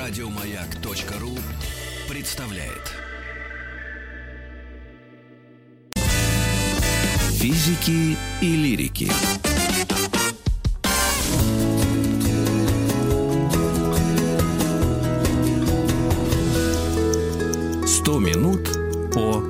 Радиомаяк.ру 0.00 1.36
представляет. 2.08 2.94
Физики 7.38 8.16
и 8.40 8.56
лирики. 8.56 9.10
Сто 17.86 18.18
минут 18.18 18.70
по 19.12 19.44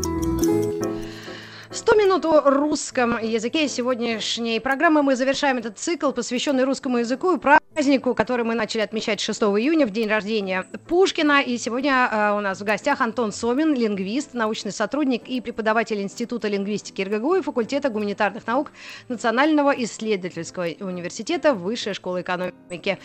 100 1.71 1.95
минут 1.95 2.25
о 2.25 2.51
русском 2.51 3.23
языке. 3.23 3.69
Сегодняшней 3.69 4.59
программы 4.59 5.05
мы 5.05 5.15
завершаем 5.15 5.59
этот 5.59 5.79
цикл, 5.79 6.11
посвященный 6.11 6.65
русскому 6.65 6.99
языку 6.99 7.37
и 7.37 7.39
празднику, 7.81 8.15
который 8.15 8.45
мы 8.45 8.55
начали 8.55 8.83
отмечать 8.83 9.21
6 9.21 9.41
июня, 9.41 9.87
в 9.87 9.91
день 9.91 10.07
рождения 10.07 10.67
Пушкина. 10.87 11.41
И 11.41 11.57
сегодня 11.57 12.11
э, 12.13 12.37
у 12.37 12.41
нас 12.41 12.61
в 12.61 12.65
гостях 12.65 13.01
Антон 13.01 13.33
Сомин, 13.33 13.75
лингвист, 13.75 14.35
научный 14.35 14.71
сотрудник 14.71 15.27
и 15.27 15.41
преподаватель 15.41 16.03
Института 16.03 16.49
лингвистики 16.49 17.01
РГГУ 17.01 17.37
и 17.37 17.41
факультета 17.41 17.89
гуманитарных 17.89 18.47
наук 18.47 18.71
Национального 19.09 19.71
исследовательского 19.71 20.67
университета 20.81 21.55
Высшей 21.55 21.95
школы 21.95 22.21
экономики. 22.21 22.99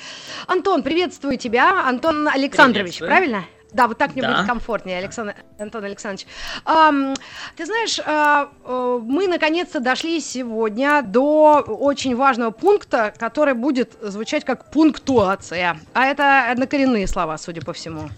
Антон, 0.45 0.83
приветствую 0.83 1.37
тебя. 1.37 1.87
Антон 1.87 2.27
Александрович, 2.27 2.99
правильно? 2.99 3.45
Да, 3.75 3.89
вот 3.89 3.97
так 3.97 4.13
мне 4.13 4.21
Да. 4.21 4.31
будет 4.33 4.47
комфортнее, 4.47 4.99
Александр, 4.99 5.35
Антон 5.59 5.83
Александрович. 5.83 6.27
Ам, 6.63 7.13
ты 7.57 7.65
знаешь, 7.65 7.99
а, 8.05 8.49
мы 8.65 9.27
наконец-то 9.27 9.81
дошли 9.81 10.21
сегодня 10.21 11.01
до 11.01 11.59
очень 11.59 12.15
важного 12.15 12.51
пункта, 12.51 13.13
который 13.17 13.53
будет 13.53 13.91
звучать 14.01 14.45
как 14.45 14.71
пунктуация. 14.71 15.77
А 15.93 16.05
это 16.05 16.49
однокоренные 16.49 17.05
слова, 17.05 17.37
судя 17.37 17.61
по 17.61 17.73
всему. 17.73 18.09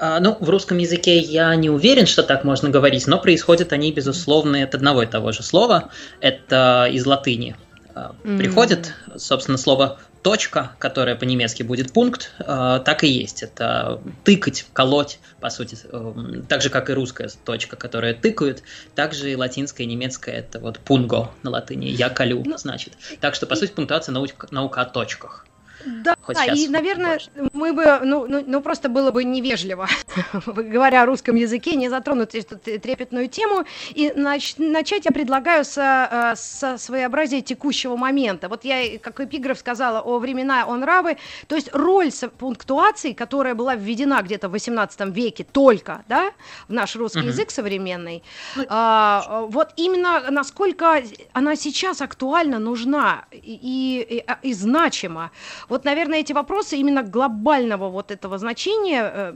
А, 0.00 0.18
Ну, 0.18 0.36
в 0.40 0.50
русском 0.50 0.78
языке 0.78 1.16
я 1.18 1.54
не 1.54 1.70
уверен, 1.70 2.06
что 2.06 2.24
так 2.24 2.42
можно 2.42 2.68
говорить, 2.68 3.06
но 3.06 3.20
происходят 3.20 3.72
они, 3.72 3.92
безусловно, 3.92 4.64
от 4.64 4.74
одного 4.74 5.04
и 5.04 5.06
того 5.06 5.30
же 5.30 5.44
слова. 5.44 5.90
Это 6.20 6.88
из 6.90 7.06
латыни. 7.06 7.54
А. 7.94 8.16
Приходит, 8.24 8.94
собственно, 9.16 9.58
слово 9.58 10.00
точка, 10.22 10.72
которое 10.78 11.16
по-немецки 11.16 11.62
будет 11.62 11.92
пункт, 11.92 12.32
а, 12.38 12.78
так 12.78 13.04
и 13.04 13.08
есть. 13.08 13.42
Это 13.42 14.00
тыкать, 14.24 14.66
колоть, 14.72 15.18
по 15.40 15.50
сути. 15.50 15.76
Эм, 15.90 16.46
Так 16.46 16.62
же, 16.62 16.70
как 16.70 16.90
и 16.90 16.92
русская 16.92 17.30
точка, 17.44 17.76
которая 17.76 18.14
тыкают, 18.14 18.62
так 18.94 19.14
же 19.14 19.32
и 19.32 19.36
латинская 19.36 19.84
и 19.84 19.86
немецкая 19.86 20.36
это 20.36 20.60
вот 20.60 20.78
пунго 20.78 21.30
на 21.42 21.50
латыни. 21.50 21.86
Я 21.86 22.08
колю, 22.08 22.42
Ну, 22.44 22.56
значит. 22.56 22.94
Так 23.20 23.34
что, 23.34 23.46
по 23.46 23.56
сути, 23.56 23.72
пунктуация 23.72 24.12
наука, 24.12 24.48
наука 24.50 24.82
о 24.82 24.84
точках. 24.84 25.46
Да, 25.86 26.14
Хоть 26.22 26.36
и, 26.36 26.44
щас 26.44 26.68
наверное, 26.68 27.10
больше. 27.12 27.30
мы 27.52 27.72
бы, 27.72 28.00
ну, 28.04 28.26
ну, 28.28 28.42
ну, 28.46 28.60
просто 28.60 28.88
было 28.88 29.10
бы 29.10 29.24
невежливо, 29.24 29.88
говоря 30.46 31.02
о 31.02 31.06
русском 31.06 31.36
языке, 31.36 31.74
не 31.76 31.88
затронуть 31.88 32.34
эту 32.34 32.56
трепетную 32.58 33.28
тему. 33.28 33.64
И 33.90 34.08
нач- 34.14 34.54
начать 34.58 35.04
я 35.04 35.10
предлагаю 35.12 35.64
со, 35.64 36.08
э, 36.32 36.36
со 36.36 36.78
своеобразия 36.78 37.40
текущего 37.42 37.96
момента. 37.96 38.48
Вот 38.48 38.64
я, 38.64 38.80
и 38.82 38.98
как 38.98 39.20
эпиграф 39.20 39.58
сказала, 39.58 40.00
о 40.00 40.18
времена, 40.18 40.64
о 40.66 40.76
нравы. 40.76 41.16
То 41.46 41.56
есть 41.56 41.70
роль 41.72 42.10
пунктуации, 42.38 43.12
которая 43.12 43.54
была 43.54 43.74
введена 43.74 44.22
где-то 44.22 44.48
в 44.48 44.52
18 44.52 45.00
веке 45.14 45.44
только, 45.44 46.02
да, 46.08 46.32
в 46.68 46.72
наш 46.72 46.96
русский 46.96 47.20
Мгм. 47.20 47.28
язык 47.28 47.50
современный, 47.50 48.22
Ну, 48.56 48.64
а, 48.68 49.46
вот 49.48 49.70
именно 49.76 50.30
насколько 50.30 51.02
она 51.32 51.56
сейчас 51.56 52.00
актуально 52.00 52.58
нужна 52.58 53.24
и, 53.30 53.58
и, 53.62 54.16
и- 54.18 54.48
и 54.50 54.52
значима. 54.54 55.30
Вот, 55.72 55.86
наверное, 55.86 56.18
эти 56.18 56.34
вопросы 56.34 56.76
именно 56.76 57.02
глобального 57.02 57.88
вот 57.88 58.10
этого 58.10 58.36
значения 58.36 59.10
э, 59.14 59.32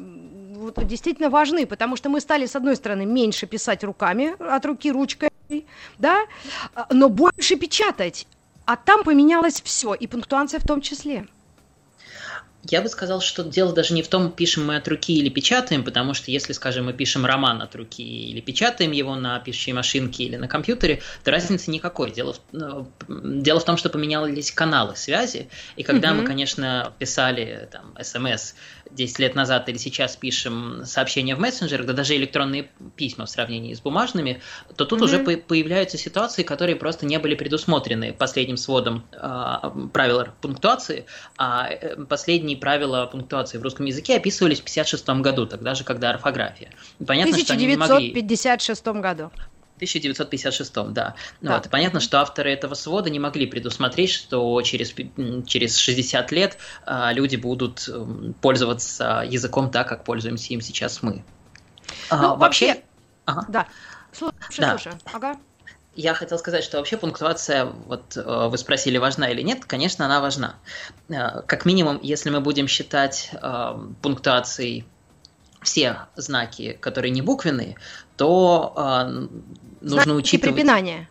вот, 0.57 0.87
действительно 0.87 1.31
важны, 1.31 1.65
потому 1.65 1.97
что 1.97 2.11
мы 2.11 2.21
стали, 2.21 2.45
с 2.45 2.55
одной 2.55 2.77
стороны, 2.77 3.07
меньше 3.07 3.47
писать 3.47 3.83
руками, 3.83 4.35
от 4.39 4.67
руки 4.67 4.93
ручкой, 4.93 5.31
да, 5.99 6.27
но 6.91 7.09
больше 7.09 7.57
печатать. 7.57 8.27
А 8.67 8.77
там 8.77 9.03
поменялось 9.03 9.63
все, 9.63 9.95
и 9.95 10.07
пунктуация 10.07 10.61
в 10.61 10.67
том 10.67 10.83
числе. 10.83 11.27
Я 12.71 12.83
бы 12.83 12.89
сказал, 12.89 13.21
что 13.21 13.45
дело 13.45 13.73
даже 13.73 13.95
не 13.95 14.03
в 14.03 14.09
том, 14.09 14.31
пишем 14.33 14.67
мы 14.67 14.77
от 14.77 14.89
руки 14.89 15.15
или 15.15 15.29
печатаем, 15.29 15.85
потому 15.85 16.15
что 16.15 16.31
если, 16.31 16.53
скажем, 16.53 16.87
мы 16.87 16.93
пишем 16.93 17.25
роман 17.27 17.63
от 17.63 17.75
руки 17.75 18.03
или 18.03 18.41
печатаем 18.41 18.93
его 18.93 19.15
на 19.15 19.39
пишущей 19.39 19.73
машинке 19.73 20.25
или 20.25 20.37
на 20.37 20.49
компьютере, 20.49 21.03
то 21.25 21.31
разницы 21.31 21.71
никакой. 21.71 22.11
Дело 22.11 22.35
в, 22.35 22.41
ну, 22.53 22.91
дело 23.09 23.61
в 23.61 23.65
том, 23.65 23.77
что 23.77 23.91
поменялись 23.91 24.51
каналы 24.51 24.97
связи, 24.97 25.49
и 25.77 25.83
когда 25.83 26.09
Мгм. 26.11 26.21
мы, 26.21 26.25
конечно, 26.25 26.93
писали 26.99 27.69
там 27.71 27.95
смс 28.03 28.55
10 28.97 29.19
лет 29.21 29.35
назад 29.35 29.69
или 29.69 29.77
сейчас 29.77 30.17
пишем 30.17 30.85
сообщения 30.85 31.37
в 31.37 31.39
мессенджерах, 31.39 31.87
да 31.87 31.93
даже 31.93 32.17
электронные 32.17 32.71
письма 32.97 33.27
в 33.27 33.31
сравнении 33.31 33.75
с 33.75 33.81
бумажными, 33.81 34.41
то 34.77 34.85
тут 34.85 34.99
Мгм. 34.99 35.05
уже 35.05 35.19
по- 35.21 35.37
появляются 35.37 35.99
ситуации, 35.99 36.43
которые 36.43 36.77
просто 36.77 37.07
не 37.07 37.19
были 37.19 37.35
предусмотрены 37.35 38.13
последним 38.13 38.57
сводом 38.57 39.07
а, 39.13 39.71
правил 39.93 40.25
пунктуации, 40.41 41.05
а 41.37 41.69
э, 41.71 41.97
последние 42.07 42.57
правила 42.57 43.07
пунктуации 43.07 43.59
в 43.59 43.63
русском 43.63 43.87
языке 43.87 44.17
описывались 44.17 44.59
в 44.59 44.65
1956 44.65 45.23
году, 45.23 45.47
тогда 45.47 45.75
же, 45.75 45.85
когда 45.85 46.11
орфография. 46.11 46.71
И 46.99 47.05
Понятно, 47.05 47.39
что 47.39 47.53
они 47.53 47.67
не 47.67 47.77
могли... 47.77 48.11
1956 48.11 48.87
году. 48.87 49.31
1956, 49.77 50.73
да. 50.93 51.15
Ну 51.41 51.49
Да. 51.49 51.57
Вот. 51.57 51.67
и 51.67 51.69
Понятно, 51.69 52.01
что 52.01 52.21
авторы 52.21 52.51
этого 52.53 52.75
свода 52.75 53.11
не 53.11 53.19
могли 53.19 53.47
предусмотреть, 53.47 54.11
что 54.11 54.61
через, 54.63 54.95
через 55.47 55.77
60 55.77 56.33
лет 56.33 56.59
а, 56.85 57.13
люди 57.13 57.37
будут 57.37 57.89
м, 57.89 58.35
пользоваться 58.41 59.25
языком 59.29 59.71
так, 59.71 59.89
как 59.89 60.05
пользуемся 60.05 60.53
им 60.55 60.61
сейчас 60.61 61.03
мы. 61.03 61.25
А, 62.11 62.17
Ну, 62.23 62.37
вообще- 62.37 62.67
вообще, 62.69 62.83
Ага. 63.27 63.45
Да. 63.49 63.67
Слушай, 64.13 64.35
Да. 64.59 64.71
слушай. 64.79 64.93
Ага. 65.13 65.37
Я 65.95 66.15
хотел 66.15 66.39
сказать, 66.39 66.63
что 66.63 66.77
вообще 66.77 66.97
пунктуация, 66.97 67.65
вот 67.65 68.17
э, 68.17 68.49
вы 68.49 68.57
спросили, 68.59 68.99
важна 68.99 69.31
или 69.31 69.41
нет, 69.43 69.65
конечно, 69.65 70.05
она 70.05 70.21
важна. 70.21 70.57
Э, 71.09 71.41
Как 71.47 71.65
минимум, 71.65 71.99
если 72.03 72.31
мы 72.31 72.41
будем 72.41 72.69
считать 72.69 73.31
э, 73.33 73.79
пунктуацией 74.03 74.85
все 75.63 75.99
знаки, 76.17 76.77
которые 76.81 77.11
не 77.11 77.23
буквенные, 77.23 77.77
то 78.17 78.75
э, 78.77 79.27
нужно 79.81 80.03
Знаки 80.03 80.11
учитывать... 80.11 80.55
препинания. 80.55 81.09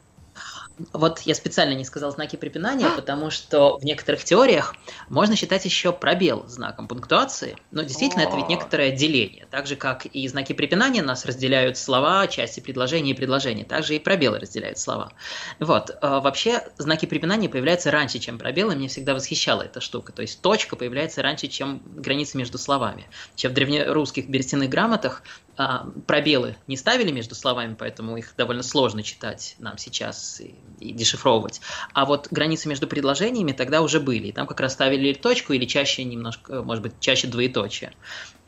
Вот 0.91 1.21
я 1.21 1.35
специально 1.35 1.73
не 1.73 1.85
сказал 1.85 2.11
знаки 2.11 2.35
препинания, 2.35 2.89
потому 2.95 3.29
что 3.29 3.77
в 3.77 3.85
некоторых 3.85 4.23
теориях 4.23 4.75
можно 5.09 5.35
считать 5.35 5.63
еще 5.65 5.93
пробел 5.93 6.45
знаком 6.47 6.87
пунктуации, 6.87 7.55
но 7.71 7.83
действительно 7.83 8.23
это 8.23 8.35
ведь 8.35 8.49
некоторое 8.49 8.91
деление. 8.91 9.47
Так 9.49 9.67
же, 9.67 9.75
как 9.75 10.05
и 10.05 10.27
знаки 10.27 10.53
препинания 10.53 11.01
нас 11.01 11.25
разделяют 11.25 11.77
слова, 11.77 12.27
части 12.27 12.59
предложения 12.59 13.11
и 13.11 13.13
предложения, 13.13 13.63
также 13.63 13.95
и 13.95 13.99
пробелы 13.99 14.39
разделяют 14.39 14.77
слова. 14.77 15.13
Вот. 15.59 15.89
э, 15.89 15.95
Вообще 16.01 16.61
знаки 16.77 17.05
препинания 17.05 17.47
появляются 17.47 17.91
раньше, 17.91 18.19
чем 18.19 18.37
пробелы, 18.37 18.75
мне 18.75 18.87
всегда 18.87 19.13
восхищала 19.13 19.61
эта 19.61 19.79
штука. 19.79 20.11
То 20.11 20.21
есть 20.21 20.41
точка 20.41 20.75
появляется 20.75 21.21
раньше, 21.21 21.47
чем 21.47 21.81
граница 21.85 22.37
между 22.37 22.57
словами. 22.57 23.07
Чем 23.35 23.51
в 23.51 23.53
древнерусских 23.53 24.27
берестяных 24.27 24.69
грамотах 24.69 25.23
а, 25.57 25.87
пробелы 26.05 26.57
не 26.67 26.75
ставили 26.75 27.11
между 27.11 27.35
словами, 27.35 27.75
поэтому 27.77 28.17
их 28.17 28.33
довольно 28.35 28.63
сложно 28.63 29.03
читать 29.03 29.55
нам 29.59 29.77
сейчас 29.77 30.41
и 30.41 30.55
дешифровывать. 30.79 31.61
А 31.93 32.05
вот 32.05 32.27
границы 32.31 32.69
между 32.69 32.87
предложениями 32.87 33.51
тогда 33.53 33.81
уже 33.81 33.99
были. 33.99 34.27
И 34.27 34.31
там 34.33 34.47
как 34.47 34.59
раз 34.59 34.73
ставили 34.73 35.07
или 35.09 35.13
точку, 35.19 35.53
или 35.53 35.65
чаще 35.65 36.03
немножко, 36.03 36.63
может 36.63 36.83
быть, 36.83 36.99
чаще 36.99 37.27
двоеточие. 37.27 37.93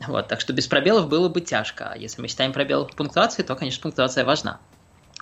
Вот, 0.06 0.28
так 0.28 0.40
что 0.40 0.52
без 0.52 0.66
пробелов 0.68 1.08
было 1.08 1.28
бы 1.28 1.40
тяжко. 1.40 1.90
А 1.92 1.96
если 1.96 2.22
мы 2.22 2.28
считаем 2.28 2.52
пробел 2.52 2.86
пунктуации, 2.96 3.42
то, 3.42 3.56
конечно, 3.56 3.82
пунктуация 3.82 4.24
важна. 4.24 4.62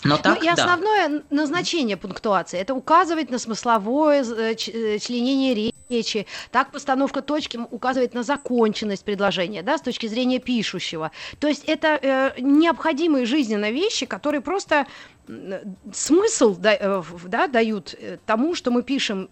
Но 0.05 0.19
так, 0.19 0.39
ну, 0.39 0.45
и 0.45 0.47
да. 0.47 0.53
основное 0.53 1.23
назначение 1.31 1.97
пунктуации– 1.97 2.59
это 2.61 2.75
указывать 2.75 3.31
на 3.31 3.39
смысловое 3.39 4.25
э, 4.25 4.55
э, 4.55 4.99
членение 4.99 5.73
речи. 5.88 6.26
Так 6.50 6.70
постановка 6.70 7.23
точки 7.23 7.59
указывает 7.70 8.15
на 8.15 8.23
законченность 8.23 9.05
предложения, 9.05 9.62
да, 9.62 9.79
с 9.79 9.82
точки 9.82 10.06
зрения 10.06 10.38
пишущего. 10.38 11.12
То 11.41 11.49
есть 11.49 11.65
это 11.67 11.99
э, 12.00 12.41
необходимые 12.41 13.26
жизненно 13.26 13.70
вещи, 13.70 14.06
которые 14.06 14.41
просто 14.43 14.87
м, 15.29 15.76
смысл 15.93 16.55
да, 16.56 16.75
э, 16.75 17.03
да, 17.25 17.47
дают 17.47 17.94
э, 17.99 18.19
тому, 18.26 18.55
что 18.55 18.70
мы 18.70 18.82
пишем, 18.82 19.31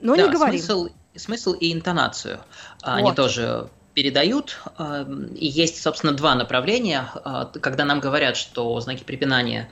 но 0.00 0.16
Да, 0.16 0.22
не 0.26 0.30
говорим. 0.30 0.60
Смысл, 0.60 0.88
смысл 1.16 1.52
и 1.54 1.72
интонацию. 1.72 2.40
А, 2.82 2.96
Они 2.96 3.08
Вот. 3.08 3.16
тоже 3.16 3.68
передают. 3.98 4.58
а, 4.76 5.04
И 5.34 5.46
есть, 5.46 5.82
собственно, 5.82 6.12
два 6.12 6.36
направления. 6.36 7.10
А, 7.24 7.46
Когда 7.46 7.84
нам 7.84 7.98
говорят, 7.98 8.36
что 8.36 8.78
знаки 8.80 9.02
препинания 9.02 9.68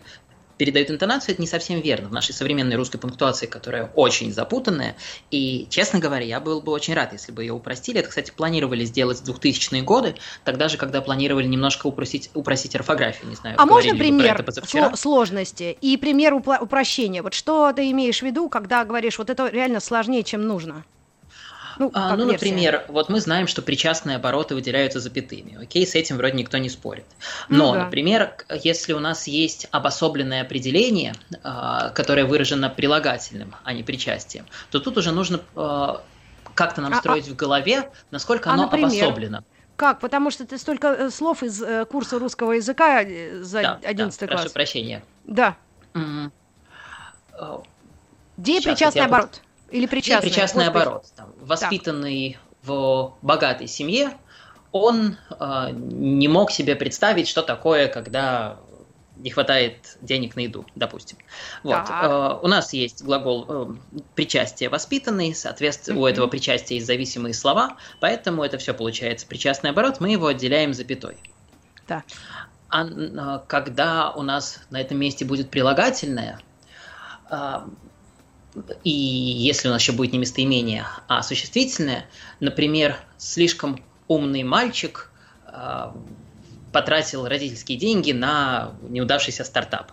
передают 0.59 0.91
интонацию, 0.91 1.35
это 1.35 1.43
не 1.43 1.47
совсем 1.47 1.81
верно 1.81 2.09
в 2.09 2.13
нашей 2.13 2.33
современной 2.35 2.75
русской 2.75 2.99
пунктуации, 2.99 3.47
которая 3.47 3.93
очень 3.95 4.33
запутанная. 4.33 4.97
И, 5.31 5.69
честно 5.71 6.01
говоря, 6.01 6.25
я 6.25 6.41
был 6.41 6.61
бы 6.61 6.73
очень 6.73 6.95
рад, 6.95 7.13
если 7.13 7.31
бы 7.31 7.45
ее 7.45 7.53
упростили. 7.53 8.01
Это, 8.01 8.09
кстати, 8.09 8.33
планировали 8.35 8.85
сделать 8.85 9.21
в 9.21 9.25
2000-е 9.31 9.83
годы, 9.83 10.17
тогда 10.45 10.67
же, 10.69 10.77
когда 10.77 11.01
планировали 11.03 11.47
немножко 11.47 11.87
упростить, 11.87 12.31
упростить 12.35 12.75
орфографию. 12.75 13.29
Не 13.31 13.37
знаю, 13.37 13.55
А 13.61 13.67
можно 13.67 13.95
пример 13.95 14.45
сложности 14.97 15.77
и 15.81 15.97
пример 15.97 16.35
упла- 16.35 16.59
упрощения? 16.61 17.23
Вот 17.23 17.35
что 17.35 17.73
ты 17.73 17.91
имеешь 17.93 18.19
в 18.19 18.23
виду, 18.23 18.49
когда 18.49 18.85
говоришь, 18.85 19.19
вот 19.19 19.31
это 19.31 19.49
реально 19.49 19.79
сложнее, 19.79 20.25
чем 20.25 20.49
нужно? 20.49 20.85
Ну, 21.79 21.91
а, 21.95 22.17
ну 22.17 22.25
например, 22.25 22.85
вот 22.89 23.09
мы 23.09 23.21
знаем, 23.21 23.47
что 23.47 23.63
причастные 23.63 24.17
обороты 24.17 24.55
выделяются 24.55 25.01
запятыми. 25.01 25.63
Окей, 25.63 25.87
с 25.87 25.95
этим 25.95 26.17
вроде 26.17 26.37
никто 26.37 26.59
не 26.59 26.69
спорит. 26.69 27.05
Ну 27.49 27.59
Но, 27.59 27.67
ну, 27.67 27.75
да. 27.75 27.85
например, 27.85 28.35
если 28.63 28.93
у 28.93 29.01
нас 29.01 29.27
есть 29.27 29.69
обособленное 29.71 30.43
определение, 30.43 31.15
а, 31.43 31.91
которое 31.91 32.25
выражено 32.25 32.71
прилагательным, 32.71 33.55
а 33.65 33.73
не 33.73 33.83
причастием, 33.83 34.47
то 34.71 34.81
тут 34.81 34.97
уже 34.99 35.13
нужно 35.13 35.41
а, 35.55 36.03
как-то 36.55 36.81
нам 36.81 36.95
а, 36.95 36.97
строить 36.97 37.29
а... 37.29 37.33
в 37.33 37.37
голове, 37.37 37.91
насколько 38.11 38.51
а, 38.51 38.55
оно 38.55 38.65
например? 38.65 38.87
обособлено. 38.87 39.45
Как? 39.77 40.01
Потому 40.01 40.31
что 40.31 40.47
ты 40.47 40.57
столько 40.57 40.89
э, 40.89 41.11
слов 41.11 41.43
из 41.43 41.63
э, 41.63 41.85
курса 41.85 42.19
русского 42.19 42.53
языка 42.53 43.03
э, 43.03 43.43
за 43.43 43.63
да, 43.63 43.81
11 43.85 44.21
да, 44.21 44.27
класс. 44.27 44.41
Прошу 44.41 44.55
прощения. 44.55 45.05
Да. 45.25 45.57
Mm-hmm. 45.93 46.31
Деепричастный 48.39 49.03
оборот. 49.03 49.43
Или 49.71 49.87
причастный. 49.87 50.31
Причастный 50.31 50.67
оборот. 50.67 51.07
Там, 51.17 51.33
воспитанный 51.41 52.33
так. 52.33 52.69
в 52.69 53.15
богатой 53.23 53.67
семье, 53.67 54.13
он 54.73 55.17
э, 55.31 55.69
не 55.73 56.29
мог 56.29 56.51
себе 56.51 56.77
представить, 56.77 57.29
что 57.29 57.43
такое, 57.43 57.89
когда 57.89 58.59
не 59.17 59.31
хватает 59.31 59.97
денег 60.03 60.37
на 60.37 60.41
еду, 60.41 60.67
допустим. 60.75 61.19
Вот. 61.63 61.89
Э, 61.89 62.39
у 62.43 62.49
нас 62.49 62.73
есть 62.73 63.03
глагол 63.03 63.47
э, 63.49 63.67
причастие 64.15 64.69
воспитанный, 64.69 65.35
соответственно, 65.35 65.97
mm-hmm. 65.97 66.03
у 66.03 66.07
этого 66.07 66.27
причастия 66.27 66.75
есть 66.75 66.87
зависимые 66.87 67.35
слова, 67.35 67.77
поэтому 68.01 68.45
это 68.45 68.59
все 68.59 68.75
получается 68.75 69.27
причастный 69.27 69.71
оборот, 69.71 70.01
мы 70.01 70.11
его 70.11 70.27
отделяем 70.27 70.75
запятой. 70.75 71.17
Да. 71.89 72.05
А, 72.69 72.83
а 72.83 73.39
когда 73.47 74.11
у 74.11 74.23
нас 74.23 74.61
на 74.71 74.81
этом 74.81 74.99
месте 74.99 75.25
будет 75.25 75.51
прилагательное, 75.51 76.39
э, 77.31 77.61
и 78.85 78.91
если 78.91 79.69
у 79.69 79.71
нас 79.71 79.83
еще 79.83 79.93
будет 79.93 80.13
не 80.13 80.19
местоимение, 80.19 80.87
а 81.09 81.23
существительное, 81.23 82.07
например, 82.41 82.97
слишком 83.19 83.83
умный 84.09 84.43
мальчик 84.43 85.11
э, 85.47 85.91
потратил 86.73 87.27
родительские 87.27 87.79
деньги 87.79 88.13
на 88.13 88.73
неудавшийся 88.89 89.45
стартап. 89.45 89.93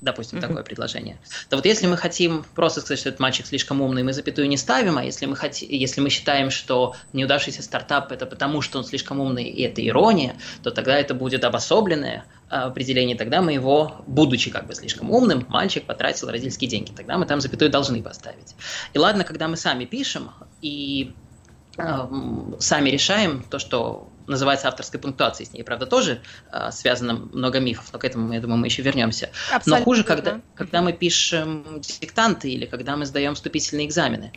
Допустим, 0.00 0.38
mm-hmm. 0.38 0.42
такое 0.42 0.62
предложение. 0.64 1.18
То 1.48 1.56
вот 1.56 1.64
если 1.64 1.86
мы 1.86 1.96
хотим 1.96 2.44
просто 2.54 2.82
сказать, 2.82 2.98
что 2.98 3.08
этот 3.08 3.20
мальчик 3.20 3.46
слишком 3.46 3.80
умный, 3.80 4.02
мы 4.02 4.12
запятую 4.12 4.48
не 4.48 4.58
ставим, 4.58 4.98
а 4.98 5.04
если 5.04 5.24
мы, 5.24 5.34
хотим, 5.34 5.66
если 5.70 6.02
мы 6.02 6.10
считаем, 6.10 6.50
что 6.50 6.94
неудавшийся 7.14 7.62
стартап 7.62 8.12
это 8.12 8.26
потому, 8.26 8.60
что 8.60 8.78
он 8.78 8.84
слишком 8.84 9.20
умный, 9.20 9.44
и 9.44 9.62
это 9.62 9.86
ирония, 9.86 10.36
то 10.62 10.70
тогда 10.70 10.98
это 10.98 11.14
будет 11.14 11.42
обособленное 11.42 12.24
определение, 12.62 13.16
тогда 13.16 13.42
мы 13.42 13.52
его, 13.52 14.04
будучи 14.06 14.50
как 14.50 14.66
бы 14.66 14.74
слишком 14.74 15.10
умным, 15.10 15.44
мальчик 15.48 15.84
потратил 15.84 16.28
родительские 16.28 16.70
деньги, 16.70 16.92
тогда 16.92 17.18
мы 17.18 17.26
там 17.26 17.40
запятую 17.40 17.70
должны 17.70 18.02
поставить. 18.02 18.54
И 18.92 18.98
ладно, 18.98 19.24
когда 19.24 19.48
мы 19.48 19.56
сами 19.56 19.84
пишем 19.84 20.30
и 20.62 21.12
э, 21.76 22.08
сами 22.58 22.90
решаем 22.90 23.42
то, 23.50 23.58
что 23.58 24.08
называется 24.26 24.68
авторской 24.68 25.00
пунктуацией. 25.00 25.48
С 25.48 25.52
ней, 25.52 25.62
правда, 25.62 25.86
тоже 25.86 26.20
э, 26.52 26.70
связано 26.70 27.14
много 27.14 27.60
мифов, 27.60 27.86
но 27.92 27.98
к 27.98 28.04
этому, 28.04 28.32
я 28.32 28.40
думаю, 28.40 28.58
мы 28.58 28.66
еще 28.66 28.82
вернемся. 28.82 29.30
Абсолютно. 29.52 29.78
Но 29.78 29.84
хуже, 29.84 30.04
когда, 30.04 30.40
когда 30.54 30.82
мы 30.82 30.92
пишем 30.92 31.80
диктанты 31.80 32.50
или 32.50 32.66
когда 32.66 32.96
мы 32.96 33.06
сдаем 33.06 33.34
вступительные 33.34 33.86
экзамены. 33.86 34.32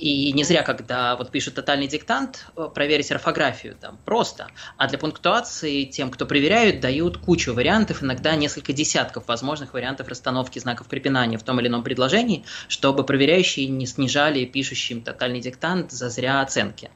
И 0.00 0.32
не 0.32 0.44
зря, 0.44 0.62
когда 0.62 1.14
вот 1.16 1.30
пишут 1.30 1.56
тотальный 1.56 1.86
диктант, 1.86 2.46
э, 2.56 2.68
проверить 2.74 3.12
орфографию 3.12 3.76
там 3.78 3.98
просто. 4.06 4.48
А 4.78 4.88
для 4.88 4.96
пунктуации 4.98 5.84
тем, 5.84 6.10
кто 6.10 6.24
проверяют, 6.24 6.80
дают 6.80 7.18
кучу 7.18 7.52
вариантов, 7.52 8.02
иногда 8.02 8.34
несколько 8.34 8.72
десятков 8.72 9.28
возможных 9.28 9.74
вариантов 9.74 10.08
расстановки 10.08 10.58
знаков 10.58 10.86
препинания 10.86 11.36
в 11.36 11.42
том 11.42 11.60
или 11.60 11.68
ином 11.68 11.82
предложении, 11.82 12.44
чтобы 12.68 13.04
проверяющие 13.04 13.66
не 13.66 13.86
снижали 13.86 14.46
пишущим 14.46 15.02
тотальный 15.02 15.40
диктант 15.40 15.92
за 15.92 16.08
зря 16.08 16.40
оценки. 16.40 16.90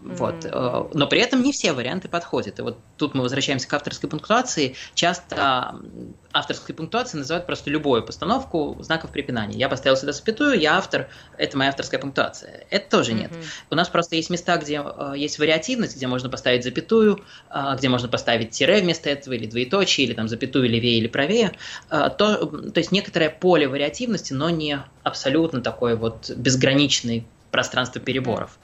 Вот. 0.00 0.44
Mm-hmm. 0.44 0.90
Но 0.94 1.06
при 1.06 1.20
этом 1.20 1.42
не 1.42 1.52
все 1.52 1.72
варианты 1.72 2.08
подходят. 2.08 2.58
И 2.58 2.62
вот 2.62 2.78
тут 2.96 3.14
мы 3.14 3.22
возвращаемся 3.22 3.68
к 3.68 3.72
авторской 3.72 4.08
пунктуации. 4.08 4.76
Часто 4.94 5.80
авторской 6.32 6.74
пунктуацией 6.74 7.20
называют 7.20 7.46
просто 7.46 7.70
любую 7.70 8.04
постановку 8.04 8.76
знаков 8.80 9.10
препинания. 9.10 9.58
Я 9.58 9.68
поставил 9.68 9.96
сюда 9.96 10.12
запятую, 10.12 10.60
я 10.60 10.76
автор, 10.76 11.08
это 11.38 11.56
моя 11.56 11.70
авторская 11.70 11.98
пунктуация. 11.98 12.45
Это 12.70 12.90
тоже 12.90 13.12
нет. 13.12 13.30
Mm-hmm. 13.30 13.66
У 13.70 13.74
нас 13.74 13.88
просто 13.88 14.16
есть 14.16 14.30
места, 14.30 14.56
где 14.56 14.82
э, 14.84 15.14
есть 15.16 15.38
вариативность, 15.38 15.96
где 15.96 16.06
можно 16.06 16.28
поставить 16.28 16.64
запятую, 16.64 17.24
э, 17.50 17.76
где 17.76 17.88
можно 17.88 18.08
поставить 18.08 18.50
тире 18.50 18.80
вместо 18.80 19.10
этого, 19.10 19.34
или 19.34 19.46
двоеточие, 19.46 20.06
или 20.06 20.14
там 20.14 20.28
запятую 20.28 20.68
левее 20.68 20.98
или 20.98 21.08
правее. 21.08 21.52
Э, 21.90 22.08
то, 22.16 22.46
то 22.46 22.78
есть 22.78 22.92
некоторое 22.92 23.30
поле 23.30 23.68
вариативности, 23.68 24.32
но 24.32 24.50
не 24.50 24.80
абсолютно 25.02 25.60
такое 25.60 25.96
вот 25.96 26.30
безграничное 26.30 27.24
пространство 27.50 28.00
переборов. 28.00 28.58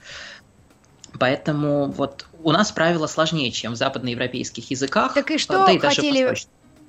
Поэтому 1.19 1.91
вот 1.91 2.25
у 2.41 2.51
нас 2.51 2.71
правила 2.71 3.07
сложнее, 3.07 3.51
чем 3.51 3.73
в 3.73 3.75
западноевропейских 3.75 4.71
языках. 4.71 5.13
Так 5.13 5.31
и 5.31 5.37
что 5.37 5.65
да 5.65 5.71
и 5.71 5.77
хотели 5.77 6.35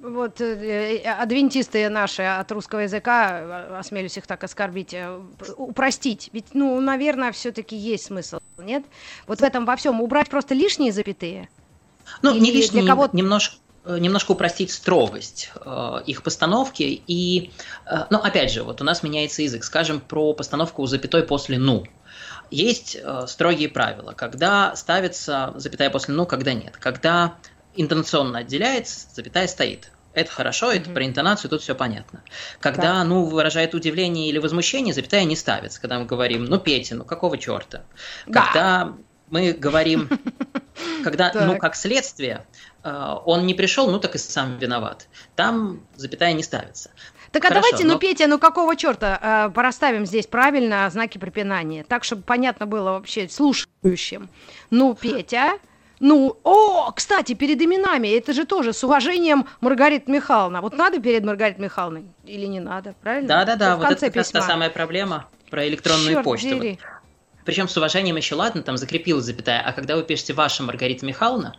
вот 0.05 0.41
э, 0.41 1.03
э, 1.03 1.11
адвентисты 1.11 1.89
наши 1.89 2.23
от 2.23 2.51
русского 2.53 2.81
языка, 2.81 3.41
э, 3.41 3.79
осмелюсь 3.79 4.17
их 4.17 4.27
так 4.27 4.45
оскорбить, 4.45 4.95
упростить. 5.57 6.31
Ведь, 6.33 6.55
ну, 6.55 6.81
наверное, 6.81 7.33
все-таки 7.33 7.77
есть 7.77 8.07
смысл, 8.07 8.39
нет? 8.59 8.85
Вот 9.27 9.41
в 9.41 9.43
этом 9.43 9.65
во 9.65 9.77
всем 9.77 10.01
убрать 10.01 10.29
просто 10.29 10.55
лишние 10.55 10.93
запятые. 10.93 11.49
Ну, 12.23 12.33
Или 12.35 12.41
не 12.41 12.53
лишние, 12.53 12.83
для 12.83 12.93
кого 12.93 13.09
немножко 13.13 13.57
немножко 13.87 14.33
упростить 14.33 14.71
строгость 14.71 15.53
э, 15.57 15.99
их 16.07 16.23
постановки. 16.23 17.03
И, 17.07 17.51
э, 17.85 18.07
ну, 18.09 18.19
опять 18.19 18.51
же, 18.51 18.63
вот 18.63 18.81
у 18.81 18.85
нас 18.85 19.03
меняется 19.03 19.43
язык. 19.43 19.63
Скажем 19.63 20.01
про 20.01 20.33
постановку 20.33 20.87
запятой 20.87 21.23
после 21.23 21.59
«ну». 21.59 21.85
Есть 22.51 22.97
э, 22.97 23.27
строгие 23.29 23.69
правила, 23.69 24.13
когда 24.13 24.75
ставится 24.75 25.53
запятая 25.57 25.91
после 25.91 26.15
«ну», 26.15 26.25
когда 26.25 26.55
нет. 26.55 26.79
Когда 26.79 27.35
интонационно 27.77 28.39
отделяется, 28.39 29.07
запятая 29.13 29.49
стоит. 29.49 29.91
Это 30.15 30.31
хорошо, 30.31 30.71
это 30.71 30.89
mm-hmm. 30.89 30.95
про 30.95 31.07
интонацию, 31.07 31.51
тут 31.51 31.63
все 31.63 31.75
понятно. 31.75 32.23
Когда, 32.61 32.95
да. 32.95 33.05
ну, 33.05 33.25
выражает 33.25 33.75
удивление 33.75 34.29
или 34.29 34.39
возмущение, 34.39 34.95
запятая 34.95 35.25
не 35.25 35.37
ставится. 35.37 35.81
Когда 35.81 35.99
мы 35.99 36.07
говорим, 36.07 36.45
ну, 36.45 36.59
Петя, 36.59 36.95
ну, 36.95 37.05
какого 37.05 37.37
черта? 37.37 37.83
Да. 38.27 38.43
Когда 38.45 38.93
мы 39.31 39.53
говорим, 39.53 40.09
когда, 41.05 41.33
ну, 41.35 41.59
как 41.59 41.75
следствие, 41.75 42.47
э, 42.85 43.15
он 43.25 43.47
не 43.47 43.55
пришел, 43.55 43.91
ну, 43.91 43.99
так 43.99 44.15
и 44.15 44.19
сам 44.19 44.59
виноват. 44.59 45.09
Там 45.35 45.85
запятая 45.97 46.33
не 46.33 46.45
ставится. 46.45 46.91
Так 47.33 47.45
а 47.47 47.49
Хорошо, 47.49 47.63
давайте, 47.63 47.85
ну, 47.85 47.89
но... 47.89 47.95
ну, 47.95 48.01
Петя, 48.01 48.29
ну 48.29 48.39
какого 48.39 48.77
черта 48.77 49.49
э, 49.49 49.53
пораставим 49.53 50.07
здесь 50.07 50.29
правильно 50.29 50.89
знаки 50.89 51.19
препинания, 51.19 51.83
так, 51.83 52.05
чтобы 52.05 52.23
понятно 52.23 52.67
было 52.67 52.93
вообще 52.93 53.29
слушающим. 53.29 54.29
Ну, 54.71 54.95
Петя, 54.95 55.59
ну, 56.05 56.37
о, 56.45 56.93
кстати, 56.93 57.33
перед 57.33 57.63
именами, 57.63 58.09
это 58.09 58.35
же 58.35 58.45
тоже 58.45 58.75
с 58.75 58.85
уважением 58.85 59.47
Маргарита 59.63 60.11
Михайловна. 60.11 60.61
Вот 60.61 60.77
надо 60.77 61.01
перед 61.01 61.25
Маргаритой 61.25 61.65
Михайловной 61.65 62.05
или 62.27 62.45
не 62.45 62.61
надо, 62.61 62.95
правильно? 63.01 63.27
Да-да-да, 63.27 63.77
вот 63.79 63.91
это 63.91 64.07
как 64.07 64.17
раз 64.17 64.31
та 64.31 64.43
самая 64.43 64.69
проблема 64.69 65.27
про 65.49 65.67
электронную 65.67 66.17
Черт 66.17 66.25
почту. 66.25 66.57
Вот. 66.59 66.79
Причем 67.47 67.69
с 67.69 67.77
уважением 67.79 68.17
еще 68.17 68.35
ладно, 68.35 68.63
там 68.63 68.77
закрепилась 68.77 69.25
запятая, 69.25 69.63
а 69.63 69.73
когда 69.73 69.97
вы 69.97 70.03
пишете 70.03 70.35
«Ваша 70.35 70.63
Маргарита 70.63 71.07
Михайловна», 71.07 71.57